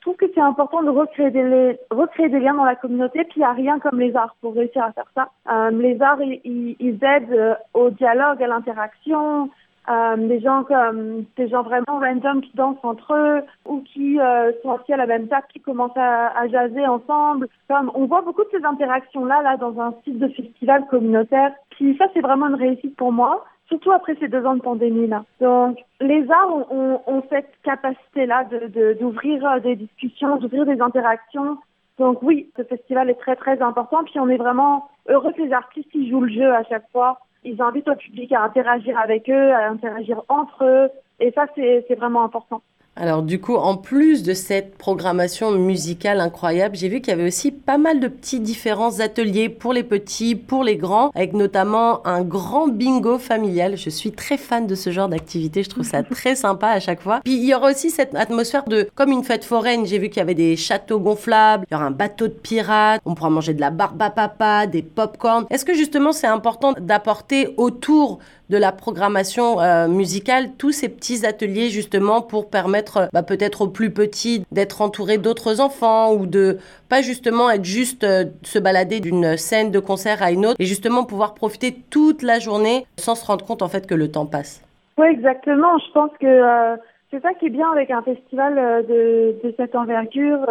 trouve 0.05 0.17
que 0.17 0.27
c'est 0.35 0.41
important 0.41 0.83
de 0.83 0.91
recréer 0.91 1.31
des, 1.31 2.39
liens 2.39 2.55
dans 2.55 2.65
la 2.65 2.77
communauté, 2.77 3.25
puis 3.25 3.37
il 3.37 3.39
n'y 3.39 3.45
a 3.45 3.53
rien 3.53 3.79
comme 3.79 3.99
les 3.99 4.15
arts 4.15 4.37
pour 4.43 4.55
réussir 4.55 4.85
à 4.85 4.93
faire 4.93 5.11
ça. 5.15 5.31
Euh, 5.51 5.71
les 5.71 6.01
arts, 6.03 6.21
ils, 6.21 6.99
aident 7.03 7.33
euh, 7.33 7.55
au 7.73 7.89
dialogue, 7.89 8.43
à 8.43 8.47
l'interaction, 8.47 9.49
euh, 9.89 10.17
des 10.17 10.41
gens 10.41 10.65
comme 10.65 11.25
des 11.37 11.49
gens 11.49 11.63
vraiment 11.63 11.99
random 12.01 12.43
qui 12.43 12.53
dansent 12.55 12.77
entre 12.83 13.15
eux 13.15 13.43
ou 13.67 13.81
qui 13.81 14.19
sont 14.63 14.73
assis 14.73 14.93
à 14.93 14.97
la 14.97 15.07
même 15.07 15.29
table 15.29 15.47
qui 15.53 15.61
commencent 15.61 15.97
à, 15.97 16.49
jaser 16.49 16.87
ensemble. 16.87 17.49
On 17.71 18.07
voit 18.07 18.23
beaucoup 18.23 18.45
de 18.45 18.49
ces 18.51 18.65
interactions 18.65 19.27
là 19.27 19.43
là 19.43 19.57
dans 19.59 19.79
un 19.81 19.95
site 20.05 20.19
de 20.19 20.29
festival 20.29 20.87
communautaire. 20.87 21.53
Puis 21.71 21.97
ça 21.99 22.07
c'est 22.15 22.23
vraiment 22.23 22.49
une 22.49 22.55
réussite 22.55 22.97
pour 22.97 23.13
moi 23.13 23.45
surtout 23.69 23.93
après 23.93 24.15
ces 24.21 24.29
deux 24.29 24.45
ans 24.45 24.57
de 24.57 24.63
pandémie 24.63 25.07
là. 25.07 25.25
Donc 25.41 25.79
les 26.01 26.31
arts 26.31 26.71
ont, 26.71 27.01
ont, 27.07 27.23
cette 27.31 27.51
capacité 27.63 28.27
là 28.27 28.45
de 28.45 28.95
d'ouvrir 28.95 29.41
de, 29.41 29.47
euh, 29.47 29.61
des 29.61 29.77
discussions, 29.77 30.37
d'ouvrir 30.37 30.67
des 30.67 30.81
interactions. 30.81 31.59
Donc 31.99 32.23
oui, 32.23 32.51
ce 32.57 32.63
festival 32.65 33.11
est 33.11 33.15
très 33.15 33.37
très 33.37 33.61
important. 33.63 34.05
Puis 34.05 34.19
on 34.19 34.29
est 34.29 34.37
vraiment 34.37 34.89
heureux 35.09 35.33
que 35.33 35.43
les 35.43 35.53
artistes 35.53 35.91
ils 35.95 36.11
jouent 36.11 36.23
le 36.23 36.33
jeu 36.33 36.53
à 36.53 36.65
chaque 36.65 36.91
fois. 36.93 37.19
Ils 37.45 37.61
invitent 37.61 37.89
au 37.89 37.95
public 37.95 38.33
à 38.33 38.43
interagir 38.43 38.99
avec 38.99 39.29
eux, 39.29 39.53
à 39.53 39.69
interagir 39.69 40.23
entre 40.29 40.65
eux. 40.65 40.91
Et 41.21 41.31
ça 41.33 41.47
c'est 41.55 41.95
vraiment 41.95 42.25
important. 42.25 42.63
Alors 42.97 43.23
du 43.23 43.41
coup, 43.41 43.57
en 43.57 43.77
plus 43.77 44.23
de 44.23 44.35
cette 44.35 44.79
programmation 44.79 45.51
musicale 45.51 46.21
incroyable, 46.21 46.77
j'ai 46.77 46.89
vu 46.89 47.01
qu'il 47.01 47.11
y 47.11 47.15
avait 47.15 47.27
aussi 47.27 47.51
pas 47.51 47.77
mal 47.77 47.99
de 47.99 48.07
petits 48.07 48.39
différents 48.39 49.01
ateliers 49.01 49.49
pour 49.49 49.73
les 49.73 49.83
petits, 49.83 50.37
pour 50.37 50.63
les 50.63 50.77
grands, 50.77 51.11
avec 51.17 51.33
notamment 51.33 52.07
un 52.07 52.23
grand 52.23 52.69
bingo 52.69 53.19
familial. 53.19 53.77
Je 53.77 53.91
suis 53.91 54.13
très 54.13 54.37
fan 54.37 54.69
de 54.69 54.77
ce 54.77 54.91
genre 54.91 55.09
d'activité, 55.09 55.65
je 55.65 55.71
trouve 55.71 55.85
ça 55.85 56.03
très 56.09 56.37
sympa 56.37 56.69
à 56.69 56.79
chaque 56.79 57.01
fois. 57.01 57.21
Puis 57.25 57.35
il 57.35 57.45
y 57.45 57.53
aura 57.53 57.73
aussi 57.73 57.91
cette 57.91 58.15
atmosphère 58.15 58.63
de 58.69 58.89
comme 58.95 59.11
une 59.11 59.25
fête 59.25 59.45
foraine. 59.45 59.87
J'ai 59.87 59.99
vu 59.99 60.09
qu'il 60.09 60.19
y 60.19 60.23
avait 60.23 60.35
des 60.35 60.55
châteaux 60.55 61.01
gonflables, 61.01 61.67
il 61.69 61.75
y 61.75 61.77
aura 61.77 61.87
un 61.87 61.91
bateau 61.91 62.29
de 62.29 62.33
pirates, 62.33 63.01
on 63.05 63.17
pourra 63.17 63.31
manger 63.31 63.55
de 63.55 63.61
la 63.61 63.71
barbe 63.71 64.01
à 64.01 64.11
papa, 64.11 64.69
des 64.69 64.83
pop-corn. 64.83 65.47
Est-ce 65.51 65.65
que 65.65 65.75
justement 65.75 66.13
c'est 66.13 66.29
important 66.29 66.75
d'apporter 66.79 67.55
autour 67.57 68.21
de 68.51 68.59
la 68.59 68.73
programmation 68.73 69.61
euh, 69.61 69.89
musicale, 69.89 70.51
tous 70.59 70.73
ces 70.73 70.89
petits 70.89 71.27
ateliers 71.27 71.71
justement 71.71 72.21
pour 72.21 72.51
permettre 72.51 73.09
bah, 73.13 73.23
peut-être 73.23 73.63
aux 73.63 73.69
plus 73.69 73.91
petits 73.91 74.45
d'être 74.53 74.83
entourés 74.83 75.19
d'autres 75.19 75.61
enfants 75.61 76.13
ou 76.13 76.27
de 76.27 76.59
pas 76.89 77.01
justement 77.01 77.51
être 77.51 77.65
juste 77.65 78.05
euh, 78.05 78.25
se 78.43 78.59
balader 78.59 79.01
d'une 79.01 79.37
scène 79.37 79.71
de 79.71 79.79
concert 79.79 80.23
à 80.23 80.31
une 80.31 80.47
autre 80.47 80.57
et 80.59 80.65
justement 80.65 81.05
pouvoir 81.05 81.35
profiter 81.35 81.75
toute 81.91 82.23
la 82.23 82.39
journée 82.39 82.87
sans 82.99 83.15
se 83.15 83.25
rendre 83.27 83.45
compte 83.45 83.63
en 83.63 83.69
fait 83.69 83.87
que 83.87 83.95
le 83.95 84.11
temps 84.11 84.27
passe. 84.27 84.63
Oui, 84.99 85.07
exactement. 85.09 85.79
Je 85.79 85.93
pense 85.93 86.11
que 86.21 86.27
euh, 86.27 86.77
c'est 87.11 87.23
ça 87.23 87.33
qui 87.35 87.47
est 87.47 87.51
bien 87.51 87.71
avec 87.73 87.91
un 87.91 88.03
festival 88.03 88.85
de, 88.87 89.55
cette 89.57 89.75
envergure 89.75 90.47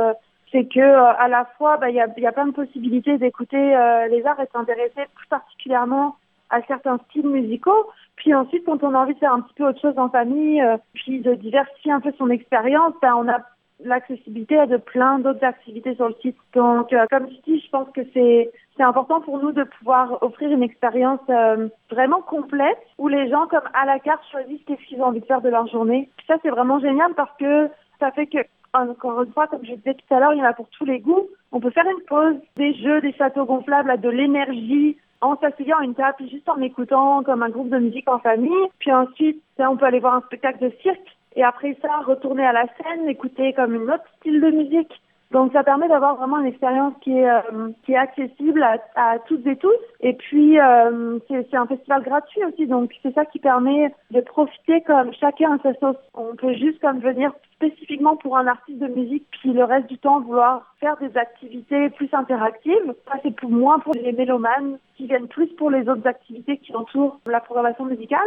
c'est 0.51 0.65
que 0.65 0.79
à 0.79 1.27
la 1.27 1.45
fois 1.57 1.77
bah, 1.77 1.89
il 1.89 1.95
y, 1.95 1.99
a, 1.99 2.31
plein 2.31 2.45
de 2.45 2.51
possibilités 2.51 3.17
d'écouter 3.17 3.57
les 3.57 4.23
arts 4.25 4.39
et 4.39 4.47
s'intéresser 4.53 5.01
plus 5.15 5.27
particulièrement 5.27 6.15
à 6.53 6.61
certains 6.67 6.99
styles 7.09 7.27
musicaux. 7.27 7.89
Puis 8.15 8.33
ensuite, 8.33 8.63
quand 8.65 8.83
on 8.83 8.93
a 8.93 8.99
envie 8.99 9.15
de 9.15 9.19
faire 9.19 9.33
un 9.33 9.41
petit 9.41 9.55
peu 9.55 9.67
autre 9.67 9.81
chose 9.81 9.97
en 9.97 10.09
famille, 10.09 10.61
euh, 10.61 10.77
puis 10.93 11.19
de 11.19 11.33
diversifier 11.33 11.91
un 11.91 11.99
peu 11.99 12.11
son 12.17 12.29
expérience, 12.29 12.93
ben, 13.01 13.15
on 13.15 13.27
a 13.27 13.39
l'accessibilité 13.83 14.57
à 14.57 14.67
de 14.67 14.77
plein 14.77 15.19
d'autres 15.19 15.43
activités 15.43 15.95
sur 15.95 16.07
le 16.07 16.15
site. 16.21 16.37
Donc, 16.53 16.93
euh, 16.93 17.05
comme 17.09 17.27
je 17.27 17.51
dis, 17.51 17.59
je 17.59 17.69
pense 17.69 17.89
que 17.89 18.01
c'est 18.13 18.51
c'est 18.77 18.83
important 18.83 19.21
pour 19.21 19.37
nous 19.37 19.51
de 19.51 19.63
pouvoir 19.63 20.17
offrir 20.23 20.49
une 20.51 20.63
expérience 20.63 21.19
euh, 21.29 21.67
vraiment 21.91 22.21
complète 22.21 22.79
où 22.97 23.07
les 23.07 23.29
gens, 23.29 23.45
comme 23.47 23.67
à 23.73 23.85
la 23.85 23.99
carte, 23.99 24.23
choisissent 24.31 24.63
qu'est-ce 24.65 24.83
qu'ils 24.87 25.01
ont 25.01 25.05
envie 25.05 25.19
de 25.19 25.25
faire 25.25 25.41
de 25.41 25.49
leur 25.49 25.67
journée. 25.67 26.09
ça, 26.27 26.35
c'est 26.41 26.49
vraiment 26.49 26.79
génial 26.79 27.13
parce 27.13 27.35
que 27.37 27.69
ça 27.99 28.11
fait 28.11 28.27
que 28.27 28.39
encore 28.73 29.21
une 29.21 29.31
fois, 29.31 29.47
comme 29.47 29.63
je 29.63 29.75
disais 29.75 29.93
tout 29.93 30.13
à 30.13 30.19
l'heure, 30.19 30.33
il 30.33 30.39
y 30.39 30.41
en 30.41 30.45
a 30.45 30.53
pour 30.53 30.67
tous 30.69 30.85
les 30.85 30.99
goûts. 30.99 31.27
On 31.51 31.59
peut 31.59 31.69
faire 31.69 31.85
une 31.85 32.03
pause, 32.07 32.35
des 32.55 32.73
jeux, 32.73 33.01
des 33.01 33.13
châteaux 33.13 33.45
gonflables, 33.45 33.99
de 34.01 34.09
l'énergie, 34.09 34.97
en 35.23 35.37
s'asseyant 35.37 35.77
à 35.79 35.83
une 35.83 35.95
table, 35.95 36.17
juste 36.29 36.47
en 36.49 36.61
écoutant 36.61 37.23
comme 37.23 37.43
un 37.43 37.49
groupe 37.49 37.69
de 37.69 37.79
musique 37.79 38.09
en 38.09 38.19
famille. 38.19 38.51
Puis 38.79 38.91
ensuite, 38.91 39.41
on 39.57 39.77
peut 39.77 39.85
aller 39.85 39.99
voir 39.99 40.15
un 40.15 40.21
spectacle 40.21 40.59
de 40.59 40.71
cirque. 40.81 41.17
Et 41.35 41.43
après 41.43 41.77
ça, 41.81 41.89
retourner 42.05 42.45
à 42.45 42.51
la 42.51 42.65
scène, 42.65 43.07
écouter 43.07 43.53
comme 43.53 43.73
une 43.73 43.89
autre 43.89 44.05
style 44.19 44.39
de 44.41 44.51
musique. 44.51 44.91
Donc 45.33 45.51
ça 45.51 45.63
permet 45.63 45.87
d'avoir 45.87 46.15
vraiment 46.15 46.39
une 46.39 46.45
expérience 46.45 46.93
qui 47.01 47.17
est 47.17 47.27
euh, 47.27 47.71
qui 47.83 47.93
est 47.93 47.97
accessible 47.97 48.63
à, 48.95 49.17
toutes 49.27 49.47
et 49.47 49.55
tous. 49.55 49.71
Et 50.01 50.13
puis 50.13 50.59
euh, 50.59 51.17
c'est 51.27 51.55
un 51.55 51.65
festival 51.65 52.03
gratuit 52.03 52.45
aussi, 52.45 52.67
donc 52.67 52.91
c'est 53.01 53.15
ça 53.15 53.25
qui 53.25 53.39
permet 53.39 53.91
de 54.11 54.21
profiter 54.21 54.81
comme 54.81 55.11
chacun 55.13 55.53
à 55.53 55.57
sa 55.63 55.73
sauce. 55.79 55.97
On 56.13 56.35
peut 56.35 56.53
juste 56.53 56.79
comme 56.81 56.99
venir 56.99 57.33
spécifiquement 57.69 58.15
pour 58.15 58.37
un 58.37 58.47
artiste 58.47 58.79
de 58.79 58.87
musique, 58.87 59.25
puis 59.31 59.53
le 59.53 59.63
reste 59.63 59.87
du 59.87 59.97
temps 59.97 60.19
vouloir 60.19 60.73
faire 60.79 60.97
des 60.97 61.15
activités 61.17 61.89
plus 61.91 62.09
interactives. 62.13 62.93
Ça 63.07 63.17
c'est 63.23 63.35
pour 63.35 63.49
moins 63.49 63.79
pour 63.79 63.93
les 63.93 64.11
mélomanes 64.11 64.77
qui 64.95 65.07
viennent 65.07 65.27
plus 65.27 65.47
pour 65.55 65.69
les 65.69 65.87
autres 65.87 66.07
activités 66.07 66.57
qui 66.57 66.75
entourent 66.75 67.19
la 67.25 67.39
programmation 67.39 67.85
musicale. 67.85 68.19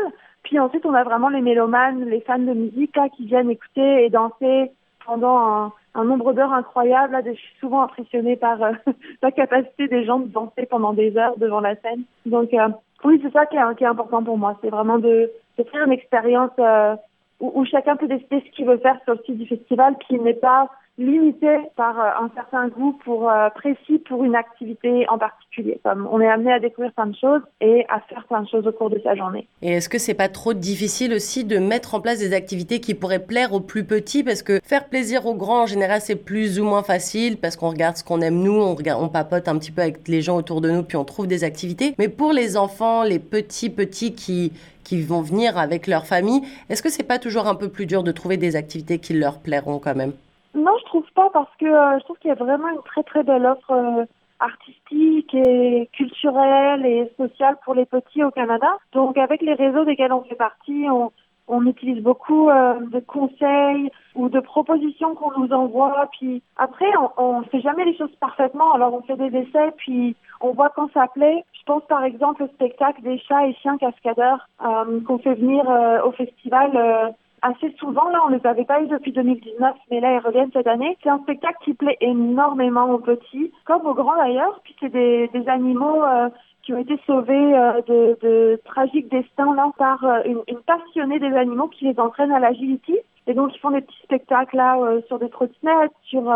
Puis 0.42 0.58
ensuite 0.58 0.86
on 0.86 0.94
a 0.94 1.04
vraiment 1.04 1.28
les 1.28 1.42
mélomanes, 1.42 2.04
les 2.04 2.20
fans 2.20 2.38
de 2.38 2.54
musique 2.54 2.98
qui 3.16 3.26
viennent 3.26 3.50
écouter 3.50 4.04
et 4.04 4.10
danser 4.10 4.70
pendant 5.04 5.72
un 5.94 6.04
nombre 6.04 6.32
d'heures 6.32 6.52
incroyable. 6.52 7.12
Là, 7.12 7.22
je 7.24 7.32
suis 7.32 7.56
souvent 7.60 7.82
impressionnée 7.82 8.36
par 8.36 8.62
euh, 8.62 8.72
la 9.22 9.30
capacité 9.30 9.88
des 9.88 10.04
gens 10.04 10.18
de 10.18 10.28
danser 10.28 10.66
pendant 10.68 10.92
des 10.92 11.16
heures 11.16 11.36
devant 11.38 11.60
la 11.60 11.76
scène. 11.76 12.02
Donc 12.24 12.52
euh, 12.54 12.68
oui, 13.04 13.20
c'est 13.22 13.32
ça 13.32 13.46
qui 13.46 13.56
est, 13.56 13.74
qui 13.76 13.84
est, 13.84 13.88
important 13.88 14.22
pour 14.22 14.38
moi. 14.38 14.58
C'est 14.62 14.70
vraiment 14.70 14.98
de, 14.98 15.30
de 15.58 15.64
faire 15.64 15.84
une 15.84 15.92
expérience 15.92 16.50
euh, 16.58 16.96
où, 17.40 17.64
chacun 17.64 17.96
peut 17.96 18.08
décider 18.08 18.42
ce 18.46 18.50
qu'il 18.56 18.66
veut 18.66 18.78
faire 18.78 18.98
sur 19.04 19.14
le 19.14 19.20
site 19.24 19.38
du 19.38 19.46
festival, 19.46 19.96
qui 20.06 20.18
n'est 20.18 20.34
pas 20.34 20.70
limité 20.98 21.58
par 21.76 21.98
euh, 21.98 22.24
un 22.24 22.30
certain 22.34 22.68
goût 22.68 22.98
pour 23.04 23.28
euh, 23.28 23.50
précis 23.50 23.98
pour 24.08 24.24
une 24.24 24.34
activité 24.34 25.06
en 25.08 25.18
particulier. 25.18 25.78
On 25.84 26.20
est 26.20 26.28
amené 26.28 26.52
à 26.52 26.58
découvrir 26.58 26.92
plein 26.92 27.06
de 27.06 27.16
choses 27.16 27.42
et 27.60 27.84
à 27.88 28.00
faire 28.00 28.24
plein 28.26 28.42
de 28.42 28.48
choses 28.48 28.66
au 28.66 28.72
cours 28.72 28.90
de 28.90 28.98
sa 29.00 29.14
journée. 29.14 29.46
Et 29.62 29.72
est-ce 29.72 29.88
que 29.88 29.98
c'est 29.98 30.14
pas 30.14 30.28
trop 30.28 30.54
difficile 30.54 31.12
aussi 31.12 31.44
de 31.44 31.58
mettre 31.58 31.94
en 31.94 32.00
place 32.00 32.18
des 32.18 32.32
activités 32.32 32.80
qui 32.80 32.94
pourraient 32.94 33.18
plaire 33.18 33.52
aux 33.52 33.60
plus 33.60 33.84
petits? 33.84 34.24
Parce 34.24 34.42
que 34.42 34.60
faire 34.64 34.86
plaisir 34.86 35.26
aux 35.26 35.34
grands 35.34 35.62
en 35.62 35.66
général 35.66 36.00
c'est 36.00 36.16
plus 36.16 36.58
ou 36.60 36.64
moins 36.64 36.82
facile 36.82 37.36
parce 37.36 37.56
qu'on 37.56 37.70
regarde 37.70 37.96
ce 37.96 38.04
qu'on 38.04 38.20
aime 38.20 38.36
nous, 38.36 38.60
on 38.60 38.76
on 38.98 39.08
papote 39.08 39.48
un 39.48 39.58
petit 39.58 39.72
peu 39.72 39.82
avec 39.82 40.08
les 40.08 40.22
gens 40.22 40.36
autour 40.36 40.60
de 40.60 40.70
nous 40.70 40.82
puis 40.82 40.96
on 40.96 41.04
trouve 41.04 41.26
des 41.26 41.44
activités. 41.44 41.94
Mais 41.98 42.08
pour 42.08 42.32
les 42.32 42.56
enfants, 42.56 43.02
les 43.02 43.18
petits 43.18 43.70
petits 43.70 44.14
qui 44.14 44.52
qui 44.84 45.02
vont 45.02 45.20
venir 45.20 45.58
avec 45.58 45.88
leur 45.88 46.06
famille, 46.06 46.42
est-ce 46.70 46.80
que 46.80 46.90
c'est 46.90 47.02
pas 47.02 47.18
toujours 47.18 47.48
un 47.48 47.56
peu 47.56 47.68
plus 47.68 47.86
dur 47.86 48.04
de 48.04 48.12
trouver 48.12 48.36
des 48.36 48.54
activités 48.54 48.98
qui 48.98 49.14
leur 49.14 49.40
plairont 49.40 49.80
quand 49.80 49.96
même? 49.96 50.12
Non, 50.56 50.72
je 50.80 50.84
trouve 50.86 51.12
pas 51.14 51.28
parce 51.34 51.54
que 51.60 51.66
euh, 51.66 51.98
je 51.98 52.04
trouve 52.04 52.18
qu'il 52.18 52.30
y 52.30 52.32
a 52.32 52.34
vraiment 52.34 52.68
une 52.68 52.82
très 52.82 53.02
très 53.02 53.22
belle 53.22 53.44
offre 53.44 53.72
euh, 53.72 54.06
artistique 54.40 55.34
et 55.34 55.90
culturelle 55.92 56.86
et 56.86 57.12
sociale 57.18 57.58
pour 57.62 57.74
les 57.74 57.84
petits 57.84 58.24
au 58.24 58.30
Canada. 58.30 58.78
Donc 58.92 59.18
avec 59.18 59.42
les 59.42 59.52
réseaux 59.52 59.84
desquels 59.84 60.14
on 60.14 60.22
fait 60.22 60.34
partie, 60.34 60.86
on, 60.88 61.12
on 61.46 61.66
utilise 61.66 62.02
beaucoup 62.02 62.48
euh, 62.48 62.80
de 62.90 63.00
conseils 63.00 63.90
ou 64.14 64.30
de 64.30 64.40
propositions 64.40 65.14
qu'on 65.14 65.38
nous 65.38 65.52
envoie. 65.52 66.08
Puis 66.18 66.42
après, 66.56 66.90
on, 67.18 67.40
ne 67.40 67.44
fait 67.44 67.60
jamais 67.60 67.84
les 67.84 67.96
choses 67.98 68.16
parfaitement. 68.18 68.72
Alors 68.72 68.94
on 68.94 69.02
fait 69.02 69.18
des 69.18 69.36
essais, 69.36 69.72
puis 69.76 70.16
on 70.40 70.52
voit 70.52 70.70
quand 70.70 70.90
ça 70.94 71.06
plaît. 71.08 71.44
Je 71.52 71.64
pense 71.66 71.82
par 71.86 72.02
exemple 72.02 72.44
au 72.44 72.48
spectacle 72.48 73.02
des 73.02 73.18
chats 73.18 73.46
et 73.46 73.52
chiens 73.56 73.76
cascadeurs 73.76 74.48
qu'on 74.58 75.18
fait 75.18 75.34
venir 75.34 75.66
au 76.06 76.12
festival 76.12 77.14
assez 77.42 77.70
souvent. 77.78 78.08
Là, 78.10 78.20
on 78.26 78.28
les 78.28 78.44
avait 78.46 78.64
pas 78.64 78.82
eu 78.82 78.86
depuis 78.86 79.12
2019, 79.12 79.74
mais 79.90 80.00
là, 80.00 80.14
ils 80.14 80.26
reviennent 80.26 80.50
cette 80.52 80.66
année. 80.66 80.96
C'est 81.02 81.08
un 81.08 81.18
spectacle 81.18 81.58
qui 81.64 81.74
plaît 81.74 81.96
énormément 82.00 82.90
aux 82.90 82.98
petits, 82.98 83.52
comme 83.64 83.86
aux 83.86 83.94
grands 83.94 84.16
d'ailleurs. 84.16 84.60
Puis 84.64 84.74
c'est 84.80 84.88
des, 84.88 85.28
des 85.28 85.48
animaux 85.48 86.02
euh, 86.02 86.28
qui 86.62 86.72
ont 86.72 86.78
été 86.78 86.98
sauvés 87.06 87.54
euh, 87.54 87.80
de, 87.82 88.18
de 88.22 88.60
tragiques 88.64 89.10
destins 89.10 89.54
là 89.54 89.70
par 89.78 90.04
euh, 90.04 90.22
une, 90.24 90.42
une, 90.48 90.60
passionnée 90.60 91.18
des 91.18 91.34
animaux 91.34 91.68
qui 91.68 91.84
les 91.86 91.98
entraîne 92.00 92.32
à 92.32 92.40
l'agility. 92.40 92.96
Et 93.26 93.34
donc, 93.34 93.54
ils 93.54 93.58
font 93.58 93.70
des 93.70 93.80
petits 93.80 94.02
spectacles 94.04 94.56
là 94.56 94.78
sur 95.08 95.18
des 95.18 95.28
trottinettes, 95.28 95.92
sur 96.04 96.32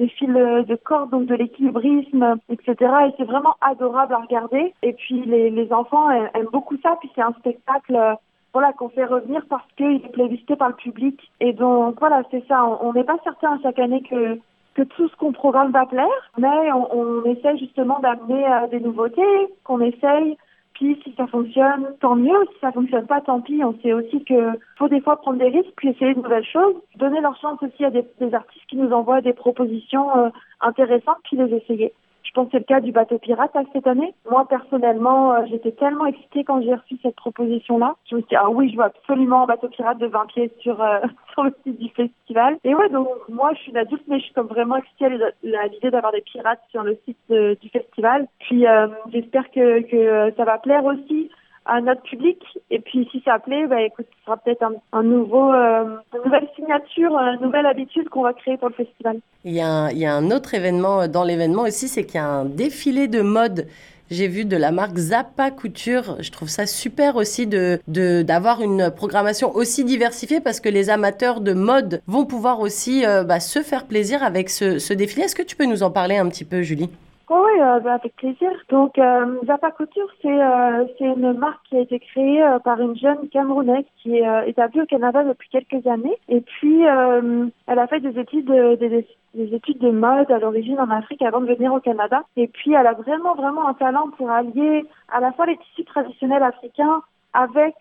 des 0.00 0.08
fils 0.08 0.28
de 0.28 0.74
corde, 0.74 1.10
donc 1.10 1.26
de 1.26 1.34
l'équilibrisme, 1.36 2.36
etc. 2.48 2.74
Et 3.06 3.14
c'est 3.16 3.24
vraiment 3.24 3.54
adorable 3.60 4.14
à 4.14 4.18
regarder. 4.18 4.74
Et 4.82 4.94
puis 4.94 5.22
les, 5.24 5.50
les 5.50 5.72
enfants 5.72 6.10
aiment 6.10 6.48
beaucoup 6.52 6.76
ça. 6.82 6.96
Puis 7.00 7.08
c'est 7.14 7.22
un 7.22 7.32
spectacle 7.38 8.16
voilà, 8.54 8.72
qu'on 8.72 8.88
fait 8.88 9.04
revenir 9.04 9.42
parce 9.50 9.66
qu'il 9.76 9.96
est 9.96 10.12
plébiscité 10.12 10.54
par 10.54 10.68
le 10.68 10.76
public. 10.76 11.20
Et 11.40 11.52
donc, 11.52 11.98
voilà, 11.98 12.22
c'est 12.30 12.46
ça. 12.46 12.64
On 12.64 12.92
n'est 12.92 13.04
pas 13.04 13.18
certain 13.24 13.58
chaque 13.62 13.80
année 13.80 14.02
que, 14.02 14.38
que 14.74 14.82
tout 14.82 15.08
ce 15.08 15.16
qu'on 15.16 15.32
programme 15.32 15.72
va 15.72 15.86
plaire, 15.86 16.30
mais 16.38 16.72
on, 16.72 16.96
on 16.96 17.24
essaie 17.24 17.58
justement 17.58 17.98
d'amener 17.98 18.46
euh, 18.46 18.68
des 18.68 18.78
nouveautés, 18.78 19.48
qu'on 19.64 19.80
essaye. 19.80 20.38
Puis 20.74 21.00
si 21.04 21.12
ça 21.16 21.26
fonctionne, 21.26 21.94
tant 22.00 22.14
mieux. 22.14 22.46
Si 22.52 22.60
ça 22.60 22.70
fonctionne 22.70 23.06
pas, 23.06 23.20
tant 23.20 23.40
pis. 23.40 23.62
On 23.64 23.74
sait 23.82 23.92
aussi 23.92 24.24
que 24.24 24.52
faut 24.78 24.88
des 24.88 25.00
fois 25.00 25.16
prendre 25.16 25.38
des 25.38 25.48
risques, 25.48 25.72
puis 25.76 25.88
essayer 25.88 26.14
de 26.14 26.20
nouvelles 26.20 26.46
choses. 26.46 26.76
Donner 26.96 27.20
leur 27.20 27.36
chance 27.40 27.60
aussi 27.60 27.84
à 27.84 27.90
des, 27.90 28.04
des 28.20 28.34
artistes 28.34 28.66
qui 28.68 28.76
nous 28.76 28.92
envoient 28.92 29.20
des 29.20 29.32
propositions 29.32 30.16
euh, 30.16 30.28
intéressantes, 30.60 31.18
puis 31.24 31.36
les 31.36 31.54
essayer. 31.56 31.92
Je 32.24 32.30
pense 32.32 32.46
que 32.46 32.52
c'est 32.52 32.58
le 32.58 32.64
cas 32.64 32.80
du 32.80 32.90
bateau 32.90 33.18
pirate 33.18 33.52
cette 33.72 33.86
année. 33.86 34.14
Moi, 34.28 34.46
personnellement, 34.48 35.32
euh, 35.32 35.44
j'étais 35.48 35.72
tellement 35.72 36.06
excitée 36.06 36.42
quand 36.42 36.62
j'ai 36.62 36.74
reçu 36.74 36.98
cette 37.02 37.16
proposition-là. 37.16 37.94
Je 38.10 38.16
me 38.16 38.20
suis 38.20 38.28
dit, 38.28 38.36
ah 38.36 38.50
oui, 38.50 38.70
je 38.70 38.76
veux 38.76 38.82
absolument 38.84 39.44
un 39.44 39.46
bateau 39.46 39.68
pirate 39.68 39.98
de 39.98 40.06
20 40.06 40.26
pieds 40.26 40.50
sur, 40.60 40.82
euh, 40.82 41.00
sur 41.32 41.44
le 41.44 41.54
site 41.62 41.78
du 41.78 41.88
festival. 41.90 42.56
Et 42.64 42.74
ouais, 42.74 42.88
donc 42.88 43.08
moi, 43.28 43.52
je 43.54 43.60
suis 43.60 43.70
une 43.70 43.76
adulte, 43.76 44.04
mais 44.08 44.18
je 44.18 44.24
suis 44.24 44.34
comme 44.34 44.48
vraiment 44.48 44.76
excitée 44.76 45.06
à 45.06 45.66
l'idée 45.68 45.90
d'avoir 45.90 46.12
des 46.12 46.22
pirates 46.22 46.62
sur 46.70 46.82
le 46.82 46.98
site 47.04 47.18
du 47.30 47.68
festival. 47.68 48.26
Puis 48.40 48.66
euh, 48.66 48.88
j'espère 49.12 49.50
que, 49.50 49.80
que 49.82 50.34
ça 50.36 50.44
va 50.44 50.58
plaire 50.58 50.84
aussi 50.84 51.30
à 51.66 51.80
notre 51.80 52.02
public. 52.02 52.38
Et 52.70 52.78
puis 52.78 53.08
si 53.10 53.22
ça 53.24 53.38
plaît, 53.38 53.66
bah, 53.66 53.82
écoute, 53.82 54.06
ce 54.18 54.24
sera 54.24 54.36
peut-être 54.36 54.64
un, 54.92 55.02
nouveau, 55.02 55.52
euh, 55.52 55.96
une 56.14 56.24
nouvelle 56.24 56.48
signature, 56.56 57.16
une 57.16 57.40
nouvelle 57.40 57.66
habitude 57.66 58.08
qu'on 58.08 58.22
va 58.22 58.32
créer 58.32 58.56
pour 58.56 58.68
le 58.68 58.74
festival. 58.74 59.18
Il 59.44 59.52
y 59.52 59.60
a 59.60 60.14
un, 60.14 60.30
autre 60.30 60.54
événement 60.54 61.02
euh, 61.02 61.08
dans 61.08 61.24
l'événement 61.24 61.62
aussi, 61.62 61.88
c'est 61.88 62.04
qu'il 62.04 62.16
y 62.16 62.18
a 62.18 62.26
un 62.26 62.44
défilé 62.44 63.08
de 63.08 63.22
mode. 63.22 63.66
J'ai 64.10 64.28
vu 64.28 64.44
de 64.44 64.56
la 64.56 64.70
marque 64.70 64.96
Zappa 64.96 65.50
Couture. 65.50 66.16
Je 66.20 66.30
trouve 66.30 66.48
ça 66.48 66.66
super 66.66 67.16
aussi 67.16 67.46
de 67.46 67.80
d'avoir 68.22 68.60
une 68.60 68.90
programmation 68.90 69.54
aussi 69.56 69.82
diversifiée 69.82 70.40
parce 70.40 70.60
que 70.60 70.68
les 70.68 70.90
amateurs 70.90 71.40
de 71.40 71.54
mode 71.54 72.02
vont 72.06 72.26
pouvoir 72.26 72.60
aussi 72.60 73.06
euh, 73.06 73.24
bah, 73.24 73.40
se 73.40 73.62
faire 73.62 73.86
plaisir 73.86 74.22
avec 74.22 74.50
ce 74.50 74.92
défilé. 74.92 75.24
Est-ce 75.24 75.34
que 75.34 75.42
tu 75.42 75.56
peux 75.56 75.64
nous 75.64 75.82
en 75.82 75.90
parler 75.90 76.16
un 76.18 76.28
petit 76.28 76.44
peu, 76.44 76.60
Julie? 76.60 76.90
Oui, 77.30 77.60
euh, 77.60 77.80
bah, 77.80 77.94
avec 77.94 78.14
plaisir. 78.16 78.50
Donc, 78.68 78.98
euh, 78.98 79.38
Zappa 79.46 79.70
Couture, 79.70 80.08
c'est 80.20 80.28
euh, 80.28 80.84
une 81.00 81.32
marque 81.32 81.62
qui 81.68 81.76
a 81.76 81.80
été 81.80 81.98
créée 81.98 82.42
euh, 82.42 82.58
par 82.58 82.80
une 82.80 82.96
jeune 82.96 83.28
Camerounaise 83.30 83.86
qui 84.02 84.18
est 84.18 84.28
euh, 84.28 84.42
établie 84.44 84.82
au 84.82 84.86
Canada 84.86 85.24
depuis 85.24 85.48
quelques 85.48 85.86
années. 85.86 86.16
Et 86.28 86.42
puis, 86.42 86.82
elle 86.82 87.78
a 87.78 87.86
fait 87.86 88.00
des 88.00 88.18
études 88.18 88.46
de, 88.46 88.74
des, 88.76 89.06
des 89.34 89.54
études 89.54 89.78
de 89.78 89.90
mode 89.90 90.30
à 90.30 90.38
l'origine 90.38 90.78
en 90.78 90.90
Afrique 90.90 91.22
avant 91.22 91.40
de 91.40 91.46
venir 91.46 91.72
au 91.72 91.80
Canada. 91.80 92.24
Et 92.36 92.46
puis, 92.46 92.74
elle 92.74 92.86
a 92.86 92.92
vraiment, 92.92 93.34
vraiment 93.34 93.68
un 93.68 93.74
talent 93.74 94.08
pour 94.18 94.30
allier 94.30 94.84
à 95.10 95.20
la 95.20 95.32
fois 95.32 95.46
les 95.46 95.56
tissus 95.56 95.84
traditionnels 95.84 96.42
africains 96.42 97.02
avec 97.32 97.74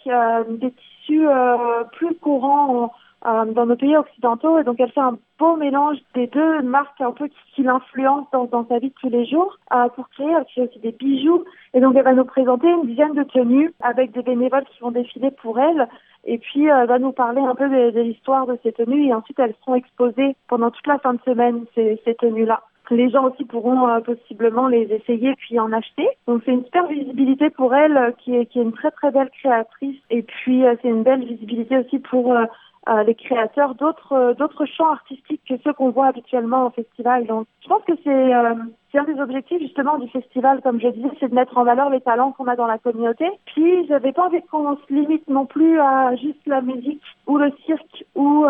des 0.49 0.71
tissus 0.71 1.27
plus 1.91 2.15
courants 2.15 2.91
euh, 3.25 3.45
dans 3.45 3.65
nos 3.65 3.75
pays 3.75 3.95
occidentaux. 3.95 4.59
Et 4.59 4.63
donc, 4.63 4.79
elle 4.79 4.91
fait 4.91 4.99
un 4.99 5.17
beau 5.39 5.55
mélange 5.55 5.97
des 6.13 6.27
deux 6.27 6.61
marques 6.61 6.99
un 7.01 7.11
peu 7.11 7.27
qui, 7.27 7.37
qui 7.55 7.63
l'influencent 7.63 8.27
dans, 8.31 8.45
dans, 8.45 8.65
sa 8.67 8.79
vie 8.79 8.89
de 8.89 8.95
tous 8.99 9.09
les 9.09 9.25
jours 9.25 9.57
euh, 9.73 9.87
pour 9.89 10.09
créer. 10.09 10.35
Aussi 10.57 10.79
des 10.79 10.91
bijoux. 10.91 11.43
Et 11.73 11.79
donc, 11.79 11.95
elle 11.95 12.03
va 12.03 12.13
nous 12.13 12.25
présenter 12.25 12.67
une 12.69 12.85
dizaine 12.85 13.13
de 13.13 13.23
tenues 13.23 13.73
avec 13.81 14.11
des 14.11 14.21
bénévoles 14.21 14.65
qui 14.65 14.79
vont 14.81 14.91
défiler 14.91 15.31
pour 15.31 15.59
elle. 15.59 15.87
Et 16.25 16.37
puis, 16.37 16.69
euh, 16.69 16.81
elle 16.81 16.87
va 16.87 16.99
nous 16.99 17.11
parler 17.11 17.41
un 17.41 17.55
peu 17.55 17.67
de, 17.69 17.91
de 17.91 18.01
l'histoire 18.01 18.45
de 18.45 18.57
ces 18.63 18.71
tenues. 18.71 19.07
Et 19.07 19.13
ensuite, 19.13 19.39
elles 19.39 19.55
seront 19.61 19.75
exposées 19.75 20.35
pendant 20.47 20.71
toute 20.71 20.87
la 20.87 20.99
fin 20.99 21.13
de 21.13 21.21
semaine, 21.21 21.65
ces, 21.75 22.01
ces 22.05 22.15
tenues-là. 22.15 22.61
Les 22.91 23.09
gens 23.09 23.25
aussi 23.25 23.45
pourront 23.45 23.87
euh, 23.87 24.01
possiblement 24.01 24.67
les 24.67 24.83
essayer 24.91 25.33
puis 25.35 25.59
en 25.59 25.71
acheter. 25.71 26.07
Donc 26.27 26.43
c'est 26.45 26.51
une 26.51 26.65
super 26.65 26.85
visibilité 26.87 27.49
pour 27.49 27.73
elle 27.73 27.97
euh, 27.97 28.11
qui 28.11 28.35
est 28.35 28.45
qui 28.45 28.59
est 28.59 28.61
une 28.61 28.73
très 28.73 28.91
très 28.91 29.09
belle 29.09 29.29
créatrice 29.31 29.99
et 30.11 30.21
puis 30.21 30.63
c'est 30.81 30.89
une 30.89 31.01
belle 31.01 31.23
visibilité 31.23 31.77
aussi 31.77 31.99
pour 31.99 32.35
euh, 32.89 33.03
les 33.03 33.15
créateurs 33.15 33.75
d'autres 33.75 34.11
euh, 34.11 34.33
d'autres 34.33 34.65
champs 34.65 34.91
artistiques 34.91 35.41
que 35.47 35.55
ceux 35.63 35.71
qu'on 35.71 35.91
voit 35.91 36.07
habituellement 36.07 36.65
au 36.67 36.69
festival. 36.69 37.25
Donc, 37.25 37.47
je 37.61 37.69
pense 37.69 37.83
que 37.85 37.93
c'est 38.03 38.35
euh, 38.35 38.55
un 38.95 39.03
des 39.05 39.19
objectifs 39.21 39.61
justement 39.61 39.97
du 39.97 40.09
festival, 40.09 40.61
comme 40.61 40.81
je 40.81 40.89
disais, 40.89 41.09
c'est 41.19 41.29
de 41.29 41.35
mettre 41.35 41.57
en 41.57 41.63
valeur 41.63 41.89
les 41.89 42.01
talents 42.01 42.33
qu'on 42.33 42.47
a 42.47 42.55
dans 42.57 42.67
la 42.67 42.77
communauté. 42.77 43.25
Puis, 43.45 43.87
j'avais 43.87 44.11
pas 44.11 44.25
envie 44.25 44.41
qu'on 44.51 44.75
se 44.75 44.93
limite 44.93 45.27
non 45.29 45.45
plus 45.45 45.79
à 45.79 46.15
juste 46.17 46.45
la 46.45 46.61
musique 46.61 47.01
ou 47.25 47.37
le 47.37 47.51
cirque 47.65 48.05
ou 48.15 48.45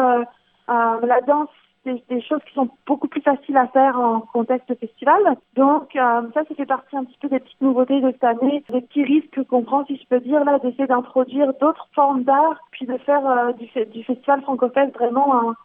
la 0.67 1.21
danse 1.27 1.49
des, 1.85 2.03
des, 2.09 2.21
choses 2.21 2.41
qui 2.47 2.53
sont 2.53 2.69
beaucoup 2.85 3.07
plus 3.07 3.21
faciles 3.21 3.57
à 3.57 3.67
faire 3.67 3.99
en 3.99 4.21
contexte 4.21 4.73
festival. 4.79 5.37
Donc 5.55 5.95
euh, 5.95 6.21
ça, 6.33 6.43
ça 6.47 6.55
fait 6.55 6.65
partie 6.65 6.95
un 6.95 7.05
petit 7.05 7.17
peu 7.21 7.29
des 7.29 7.39
petites 7.39 7.61
nouveautés 7.61 8.01
de 8.01 8.11
cette 8.11 8.23
année, 8.23 8.63
des 8.69 8.81
petits 8.81 9.03
risques 9.03 9.43
qu'on 9.49 9.63
prend, 9.63 9.85
si 9.85 9.97
je 9.97 10.07
peux 10.07 10.19
dire, 10.19 10.43
là, 10.43 10.59
d'essayer 10.59 10.87
d'introduire 10.87 11.53
d'autres 11.59 11.87
formes 11.93 12.23
d'art, 12.23 12.59
puis 12.71 12.85
de 12.85 12.97
faire 12.97 13.25
euh, 13.25 13.51
du, 13.53 13.67
du, 13.91 14.03
festival 14.03 14.41
francophone 14.41 14.91
vraiment 14.91 15.49
un, 15.49 15.55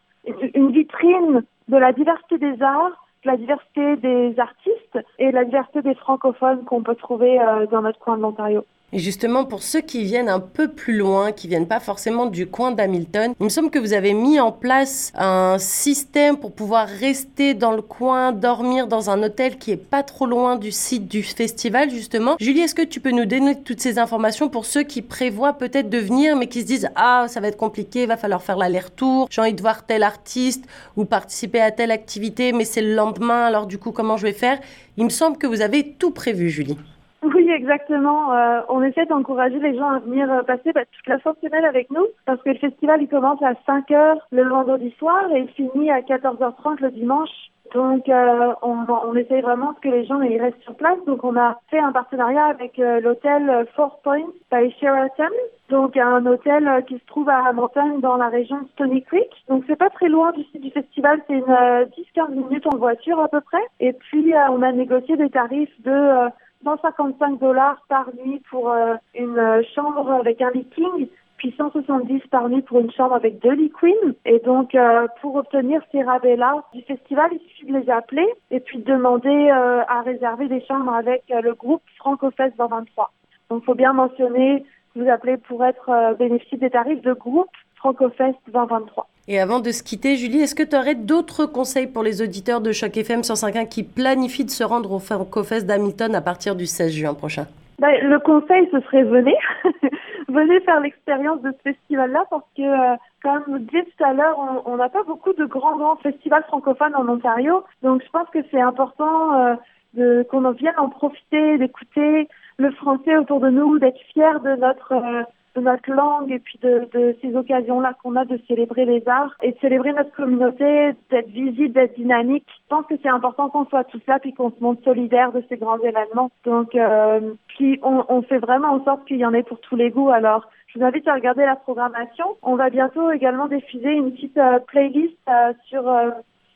une 0.54 0.72
vitrine 0.72 1.42
de 1.68 1.76
la 1.76 1.92
diversité 1.92 2.38
des 2.38 2.62
arts, 2.62 3.04
de 3.24 3.30
la 3.30 3.36
diversité 3.36 3.96
des 3.96 4.38
artistes 4.38 4.98
et 5.18 5.28
de 5.28 5.34
la 5.34 5.44
diversité 5.44 5.82
des 5.82 5.94
francophones 5.94 6.64
qu'on 6.64 6.82
peut 6.82 6.94
trouver 6.94 7.40
euh, 7.40 7.66
dans 7.66 7.82
notre 7.82 7.98
coin 7.98 8.16
de 8.16 8.22
l'Ontario. 8.22 8.64
Et 8.90 9.00
justement, 9.00 9.44
pour 9.44 9.62
ceux 9.62 9.82
qui 9.82 10.04
viennent 10.04 10.30
un 10.30 10.40
peu 10.40 10.68
plus 10.68 10.96
loin, 10.96 11.30
qui 11.30 11.46
viennent 11.46 11.68
pas 11.68 11.78
forcément 11.78 12.24
du 12.24 12.46
coin 12.46 12.70
d'Hamilton, 12.70 13.34
il 13.38 13.44
me 13.44 13.50
semble 13.50 13.70
que 13.70 13.78
vous 13.78 13.92
avez 13.92 14.14
mis 14.14 14.40
en 14.40 14.50
place 14.50 15.12
un 15.14 15.58
système 15.58 16.38
pour 16.38 16.52
pouvoir 16.52 16.88
rester 16.88 17.52
dans 17.52 17.72
le 17.72 17.82
coin, 17.82 18.32
dormir 18.32 18.86
dans 18.86 19.10
un 19.10 19.22
hôtel 19.22 19.58
qui 19.58 19.72
est 19.72 19.76
pas 19.76 20.02
trop 20.02 20.24
loin 20.24 20.56
du 20.56 20.72
site 20.72 21.06
du 21.06 21.22
festival, 21.22 21.90
justement. 21.90 22.36
Julie, 22.40 22.60
est-ce 22.60 22.74
que 22.74 22.80
tu 22.80 23.00
peux 23.00 23.10
nous 23.10 23.26
donner 23.26 23.60
toutes 23.60 23.80
ces 23.80 23.98
informations 23.98 24.48
pour 24.48 24.64
ceux 24.64 24.84
qui 24.84 25.02
prévoient 25.02 25.52
peut-être 25.52 25.90
de 25.90 25.98
venir, 25.98 26.34
mais 26.34 26.46
qui 26.46 26.62
se 26.62 26.66
disent, 26.66 26.88
ah, 26.96 27.26
ça 27.28 27.40
va 27.40 27.48
être 27.48 27.58
compliqué, 27.58 28.06
va 28.06 28.16
falloir 28.16 28.42
faire 28.42 28.56
l'aller-retour, 28.56 29.28
j'ai 29.30 29.42
envie 29.42 29.52
de 29.52 29.60
voir 29.60 29.84
tel 29.84 30.02
artiste 30.02 30.64
ou 30.96 31.04
participer 31.04 31.60
à 31.60 31.72
telle 31.72 31.90
activité, 31.90 32.52
mais 32.52 32.64
c'est 32.64 32.80
le 32.80 32.94
lendemain, 32.94 33.44
alors 33.44 33.66
du 33.66 33.76
coup, 33.76 33.92
comment 33.92 34.16
je 34.16 34.22
vais 34.22 34.32
faire? 34.32 34.58
Il 34.96 35.04
me 35.04 35.10
semble 35.10 35.36
que 35.36 35.46
vous 35.46 35.60
avez 35.60 35.92
tout 35.98 36.10
prévu, 36.10 36.48
Julie. 36.48 36.78
Oui, 37.22 37.50
exactement. 37.50 38.32
Euh, 38.32 38.60
on 38.68 38.82
essaie 38.82 39.06
d'encourager 39.06 39.58
les 39.58 39.76
gens 39.76 39.90
à 39.90 39.98
venir 39.98 40.30
euh, 40.30 40.42
passer 40.42 40.72
bah, 40.72 40.84
toute 40.84 41.06
la 41.08 41.18
fin 41.18 41.32
de 41.32 41.48
semaine 41.48 41.64
avec 41.64 41.90
nous 41.90 42.06
parce 42.26 42.40
que 42.42 42.50
le 42.50 42.58
festival 42.58 43.02
il 43.02 43.08
commence 43.08 43.42
à 43.42 43.54
5 43.66 43.90
heures 43.90 44.18
le 44.30 44.44
vendredi 44.44 44.94
soir 44.98 45.24
et 45.32 45.40
il 45.40 45.48
finit 45.48 45.90
à 45.90 46.00
14h30 46.00 46.80
le 46.80 46.90
dimanche. 46.92 47.50
Donc 47.74 48.08
euh, 48.08 48.52
on, 48.62 48.86
on 48.88 49.14
essaye 49.16 49.42
vraiment 49.42 49.74
que 49.82 49.88
les 49.88 50.06
gens 50.06 50.22
ils 50.22 50.40
restent 50.40 50.62
sur 50.62 50.76
place. 50.76 50.98
Donc 51.06 51.24
on 51.24 51.36
a 51.36 51.58
fait 51.70 51.80
un 51.80 51.90
partenariat 51.90 52.46
avec 52.46 52.78
l'hôtel 52.78 53.66
Four 53.74 54.00
Points 54.04 54.30
by 54.52 54.70
Sheraton. 54.80 55.34
Donc 55.70 55.96
un 55.96 56.24
hôtel 56.24 56.84
qui 56.86 56.98
se 56.98 57.06
trouve 57.06 57.28
à 57.28 57.48
Hamilton 57.48 58.00
dans 58.00 58.16
la 58.16 58.28
région 58.28 58.60
de 58.60 58.68
Stony 58.68 59.02
Creek. 59.02 59.28
Donc 59.48 59.64
c'est 59.66 59.76
pas 59.76 59.90
très 59.90 60.08
loin 60.08 60.30
du 60.32 60.44
site 60.44 60.62
du 60.62 60.70
festival, 60.70 61.20
c'est 61.26 61.34
une 61.34 61.42
10-15 61.44 62.30
minutes 62.30 62.66
en 62.72 62.76
voiture 62.76 63.18
à 63.18 63.28
peu 63.28 63.40
près. 63.40 63.62
Et 63.80 63.92
puis 63.92 64.32
on 64.50 64.62
a 64.62 64.70
négocié 64.72 65.16
des 65.16 65.28
tarifs 65.28 65.82
de 65.82 66.30
155 66.64 67.38
dollars 67.38 67.82
par 67.88 68.08
nuit 68.14 68.42
pour 68.50 68.70
euh, 68.70 68.94
une 69.14 69.38
euh, 69.38 69.62
chambre 69.74 70.10
avec 70.12 70.40
un 70.42 70.50
lit 70.50 70.66
king, 70.74 71.08
puis 71.36 71.54
170 71.56 72.20
par 72.30 72.48
nuit 72.48 72.62
pour 72.62 72.80
une 72.80 72.90
chambre 72.90 73.14
avec 73.14 73.38
deux 73.40 73.52
lits 73.52 73.70
queen. 73.70 74.14
Et 74.24 74.40
donc, 74.40 74.74
euh, 74.74 75.06
pour 75.20 75.36
obtenir 75.36 75.80
ces 75.92 76.02
rabais-là 76.02 76.64
du 76.74 76.82
festival, 76.82 77.30
il 77.32 77.40
suffit 77.40 77.66
de 77.66 77.78
les 77.78 77.90
appeler 77.90 78.26
et 78.50 78.60
puis 78.60 78.78
de 78.78 78.84
demander 78.84 79.50
à 79.50 80.02
réserver 80.02 80.48
des 80.48 80.64
chambres 80.64 80.92
avec 80.92 81.22
le 81.28 81.54
groupe 81.54 81.82
FrancoFest 81.96 82.56
2023. 82.56 83.12
Donc, 83.50 83.64
faut 83.64 83.74
bien 83.74 83.92
mentionner 83.92 84.64
que 84.94 85.00
vous 85.00 85.08
appelez 85.08 85.36
pour 85.36 85.64
être 85.64 86.16
bénéficiaire 86.18 86.60
des 86.60 86.70
tarifs 86.70 87.02
de 87.02 87.12
groupe 87.12 87.50
FrancoFest 87.78 88.36
2023. 88.52 89.06
Et 89.28 89.38
avant 89.38 89.60
de 89.60 89.70
se 89.70 89.82
quitter, 89.82 90.16
Julie, 90.16 90.40
est-ce 90.40 90.54
que 90.54 90.62
tu 90.62 90.74
aurais 90.74 90.94
d'autres 90.94 91.44
conseils 91.44 91.86
pour 91.86 92.02
les 92.02 92.22
auditeurs 92.22 92.60
de 92.60 92.72
Choc 92.72 92.96
FM 92.96 93.20
105.1 93.20 93.68
qui 93.68 93.82
planifient 93.82 94.46
de 94.46 94.50
se 94.50 94.64
rendre 94.64 94.92
au 94.92 94.98
FrancoFest 94.98 95.66
d'Hamilton 95.66 96.14
à 96.14 96.20
partir 96.22 96.56
du 96.56 96.66
16 96.66 96.92
juin 96.92 97.14
prochain? 97.14 97.46
Ben, 97.78 97.92
Le 98.02 98.18
conseil, 98.18 98.68
ce 98.72 98.80
serait 98.80 99.04
venez. 99.04 99.36
venez 100.28 100.60
faire 100.60 100.80
l'expérience 100.80 101.42
de 101.42 101.52
ce 101.52 101.72
festival-là 101.72 102.24
parce 102.30 102.44
que, 102.56 102.62
euh, 102.62 102.96
comme 103.22 103.42
vous 103.46 103.58
disiez 103.58 103.84
tout 103.84 104.04
à 104.04 104.12
l'heure, 104.12 104.38
on 104.66 104.76
n'a 104.76 104.88
pas 104.88 105.02
beaucoup 105.04 105.32
de 105.32 105.44
grands, 105.44 105.76
grands 105.76 105.96
festivals 105.96 106.44
francophones 106.44 106.94
en 106.94 107.08
Ontario. 107.08 107.64
Donc, 107.82 108.02
je 108.04 108.10
pense 108.10 108.28
que 108.30 108.38
c'est 108.50 108.60
important 108.60 109.34
euh, 109.34 109.54
de, 109.94 110.26
qu'on 110.30 110.50
vienne 110.52 110.74
en 110.78 110.88
profiter, 110.88 111.58
d'écouter 111.58 112.28
le 112.58 112.70
français 112.72 113.16
autour 113.16 113.40
de 113.40 113.50
nous, 113.50 113.78
d'être 113.78 114.00
fiers 114.12 114.40
de 114.42 114.56
notre... 114.56 114.92
Euh, 114.92 115.22
de 115.58 115.64
notre 115.64 115.90
langue 115.90 116.30
et 116.30 116.38
puis 116.38 116.58
de, 116.62 117.16
ces 117.20 117.34
occasions-là 117.34 117.94
qu'on 118.02 118.16
a 118.16 118.24
de 118.24 118.40
célébrer 118.48 118.84
les 118.84 119.06
arts 119.08 119.34
et 119.42 119.52
de 119.52 119.58
célébrer 119.60 119.92
notre 119.92 120.12
communauté, 120.12 120.92
d'être 121.10 121.28
visible, 121.28 121.72
d'être 121.72 121.96
dynamique. 121.96 122.46
Je 122.48 122.68
pense 122.68 122.86
que 122.86 122.94
c'est 123.02 123.08
important 123.08 123.48
qu'on 123.48 123.66
soit 123.66 123.84
tous 123.84 124.02
là 124.06 124.18
puis 124.18 124.34
qu'on 124.34 124.50
se 124.50 124.60
montre 124.60 124.82
solidaire 124.84 125.32
de 125.32 125.42
ces 125.48 125.56
grands 125.56 125.78
événements. 125.78 126.30
Donc, 126.44 126.74
euh, 126.74 127.32
puis 127.48 127.78
on, 127.82 128.04
on 128.08 128.22
fait 128.22 128.38
vraiment 128.38 128.68
en 128.68 128.84
sorte 128.84 129.04
qu'il 129.06 129.18
y 129.18 129.26
en 129.26 129.34
ait 129.34 129.42
pour 129.42 129.60
tous 129.60 129.76
les 129.76 129.90
goûts. 129.90 130.10
Alors, 130.10 130.48
je 130.68 130.78
vous 130.78 130.84
invite 130.84 131.08
à 131.08 131.14
regarder 131.14 131.46
la 131.46 131.56
programmation. 131.56 132.36
On 132.42 132.56
va 132.56 132.68
bientôt 132.68 133.10
également 133.10 133.48
diffuser 133.48 133.92
une 133.92 134.12
petite 134.12 134.36
euh, 134.36 134.58
playlist 134.58 135.16
euh, 135.28 135.52
sur 135.66 135.88
euh, 135.88 136.10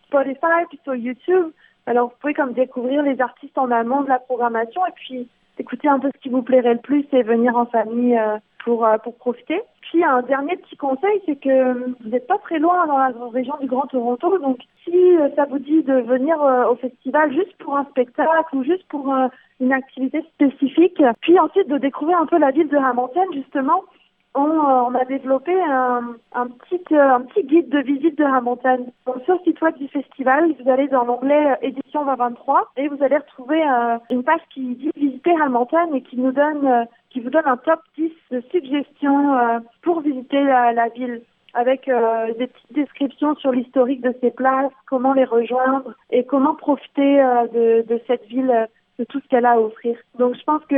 Spotify 0.06 0.66
puis 0.68 0.78
sur 0.84 0.94
YouTube. 0.94 1.46
Alors, 1.86 2.10
vous 2.10 2.14
pouvez 2.20 2.34
comme 2.34 2.52
découvrir 2.52 3.02
les 3.02 3.20
artistes 3.20 3.56
en 3.56 3.70
amont 3.70 4.02
de 4.02 4.08
la 4.08 4.18
programmation 4.18 4.84
et 4.86 4.92
puis 4.94 5.28
écouter 5.58 5.88
un 5.88 5.98
peu 5.98 6.10
ce 6.14 6.20
qui 6.20 6.28
vous 6.28 6.42
plairait 6.42 6.74
le 6.74 6.80
plus 6.80 7.06
et 7.12 7.22
venir 7.22 7.56
en 7.56 7.66
famille 7.66 8.18
pour, 8.64 8.84
euh, 8.86 8.98
pour 8.98 9.16
profiter. 9.16 9.60
Puis 9.82 10.02
un 10.04 10.22
dernier 10.22 10.56
petit 10.56 10.76
conseil, 10.76 11.20
c'est 11.26 11.36
que 11.36 11.72
vous 11.72 12.08
n'êtes 12.08 12.26
pas 12.26 12.38
très 12.38 12.58
loin 12.58 12.86
dans 12.86 12.98
la 12.98 13.12
région 13.32 13.54
du 13.60 13.66
Grand 13.66 13.86
Toronto, 13.86 14.38
donc 14.38 14.58
si 14.84 15.16
euh, 15.16 15.28
ça 15.36 15.44
vous 15.44 15.58
dit 15.58 15.82
de 15.82 15.94
venir 15.94 16.40
euh, 16.42 16.70
au 16.70 16.76
festival 16.76 17.32
juste 17.32 17.56
pour 17.58 17.76
un 17.76 17.84
spectacle 17.86 18.56
ou 18.56 18.64
juste 18.64 18.86
pour 18.88 19.14
une 19.60 19.72
activité 19.72 20.22
spécifique, 20.34 21.02
puis 21.20 21.38
ensuite 21.38 21.68
de 21.68 21.78
découvrir 21.78 22.18
un 22.18 22.26
peu 22.26 22.38
la 22.38 22.50
ville 22.50 22.68
de 22.68 22.76
Hamilton 22.76 23.26
justement, 23.34 23.84
on, 24.34 24.48
on, 24.48 24.94
a 24.94 25.04
développé 25.04 25.52
un, 25.62 26.14
un, 26.32 26.46
petit, 26.48 26.82
un 26.94 27.20
petit 27.22 27.44
guide 27.44 27.68
de 27.68 27.80
visite 27.80 28.16
de 28.18 28.24
Hamilton. 28.24 28.86
Donc, 29.06 29.22
sur 29.24 29.34
le 29.34 29.40
site 29.40 29.60
web 29.60 29.76
du 29.76 29.88
festival, 29.88 30.54
vous 30.60 30.70
allez 30.70 30.88
dans 30.88 31.04
l'onglet 31.04 31.58
édition 31.62 32.04
2023 32.04 32.72
et 32.76 32.88
vous 32.88 33.02
allez 33.02 33.18
retrouver 33.18 33.62
une 34.10 34.22
page 34.22 34.40
qui 34.54 34.74
dit 34.76 34.90
visiter 34.96 35.32
Hamilton 35.40 35.94
et 35.94 36.02
qui 36.02 36.16
nous 36.16 36.32
donne 36.32 36.86
qui 37.12 37.20
vous 37.20 37.30
donne 37.30 37.46
un 37.46 37.56
top 37.58 37.80
10 37.98 38.10
de 38.30 38.42
suggestions 38.50 39.34
euh, 39.34 39.58
pour 39.82 40.00
visiter 40.00 40.42
la, 40.42 40.88
ville 40.88 41.22
avec 41.54 41.88
euh, 41.88 42.32
des 42.38 42.46
petites 42.46 42.72
descriptions 42.72 43.34
sur 43.36 43.52
l'historique 43.52 44.00
de 44.00 44.14
ces 44.20 44.30
places, 44.30 44.72
comment 44.86 45.12
les 45.12 45.24
rejoindre 45.24 45.94
et 46.10 46.24
comment 46.24 46.54
profiter 46.54 47.20
euh, 47.20 47.46
de, 47.48 47.86
de, 47.86 48.00
cette 48.06 48.24
ville, 48.26 48.66
de 48.98 49.04
tout 49.04 49.20
ce 49.20 49.28
qu'elle 49.28 49.46
a 49.46 49.52
à 49.52 49.58
offrir. 49.58 49.96
Donc 50.18 50.34
je 50.34 50.42
pense 50.44 50.62
que 50.66 50.76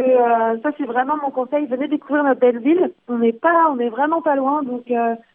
ça 0.62 0.70
c'est 0.78 0.86
vraiment 0.86 1.16
mon 1.16 1.30
conseil. 1.30 1.66
Venez 1.66 1.88
découvrir 1.88 2.24
notre 2.24 2.40
belle 2.40 2.58
ville. 2.58 2.92
On 3.08 3.18
n'est 3.18 3.32
pas, 3.32 3.68
on 3.70 3.78
est 3.78 3.88
vraiment 3.88 4.22
pas 4.22 4.36
loin. 4.36 4.62
Donc 4.62 4.84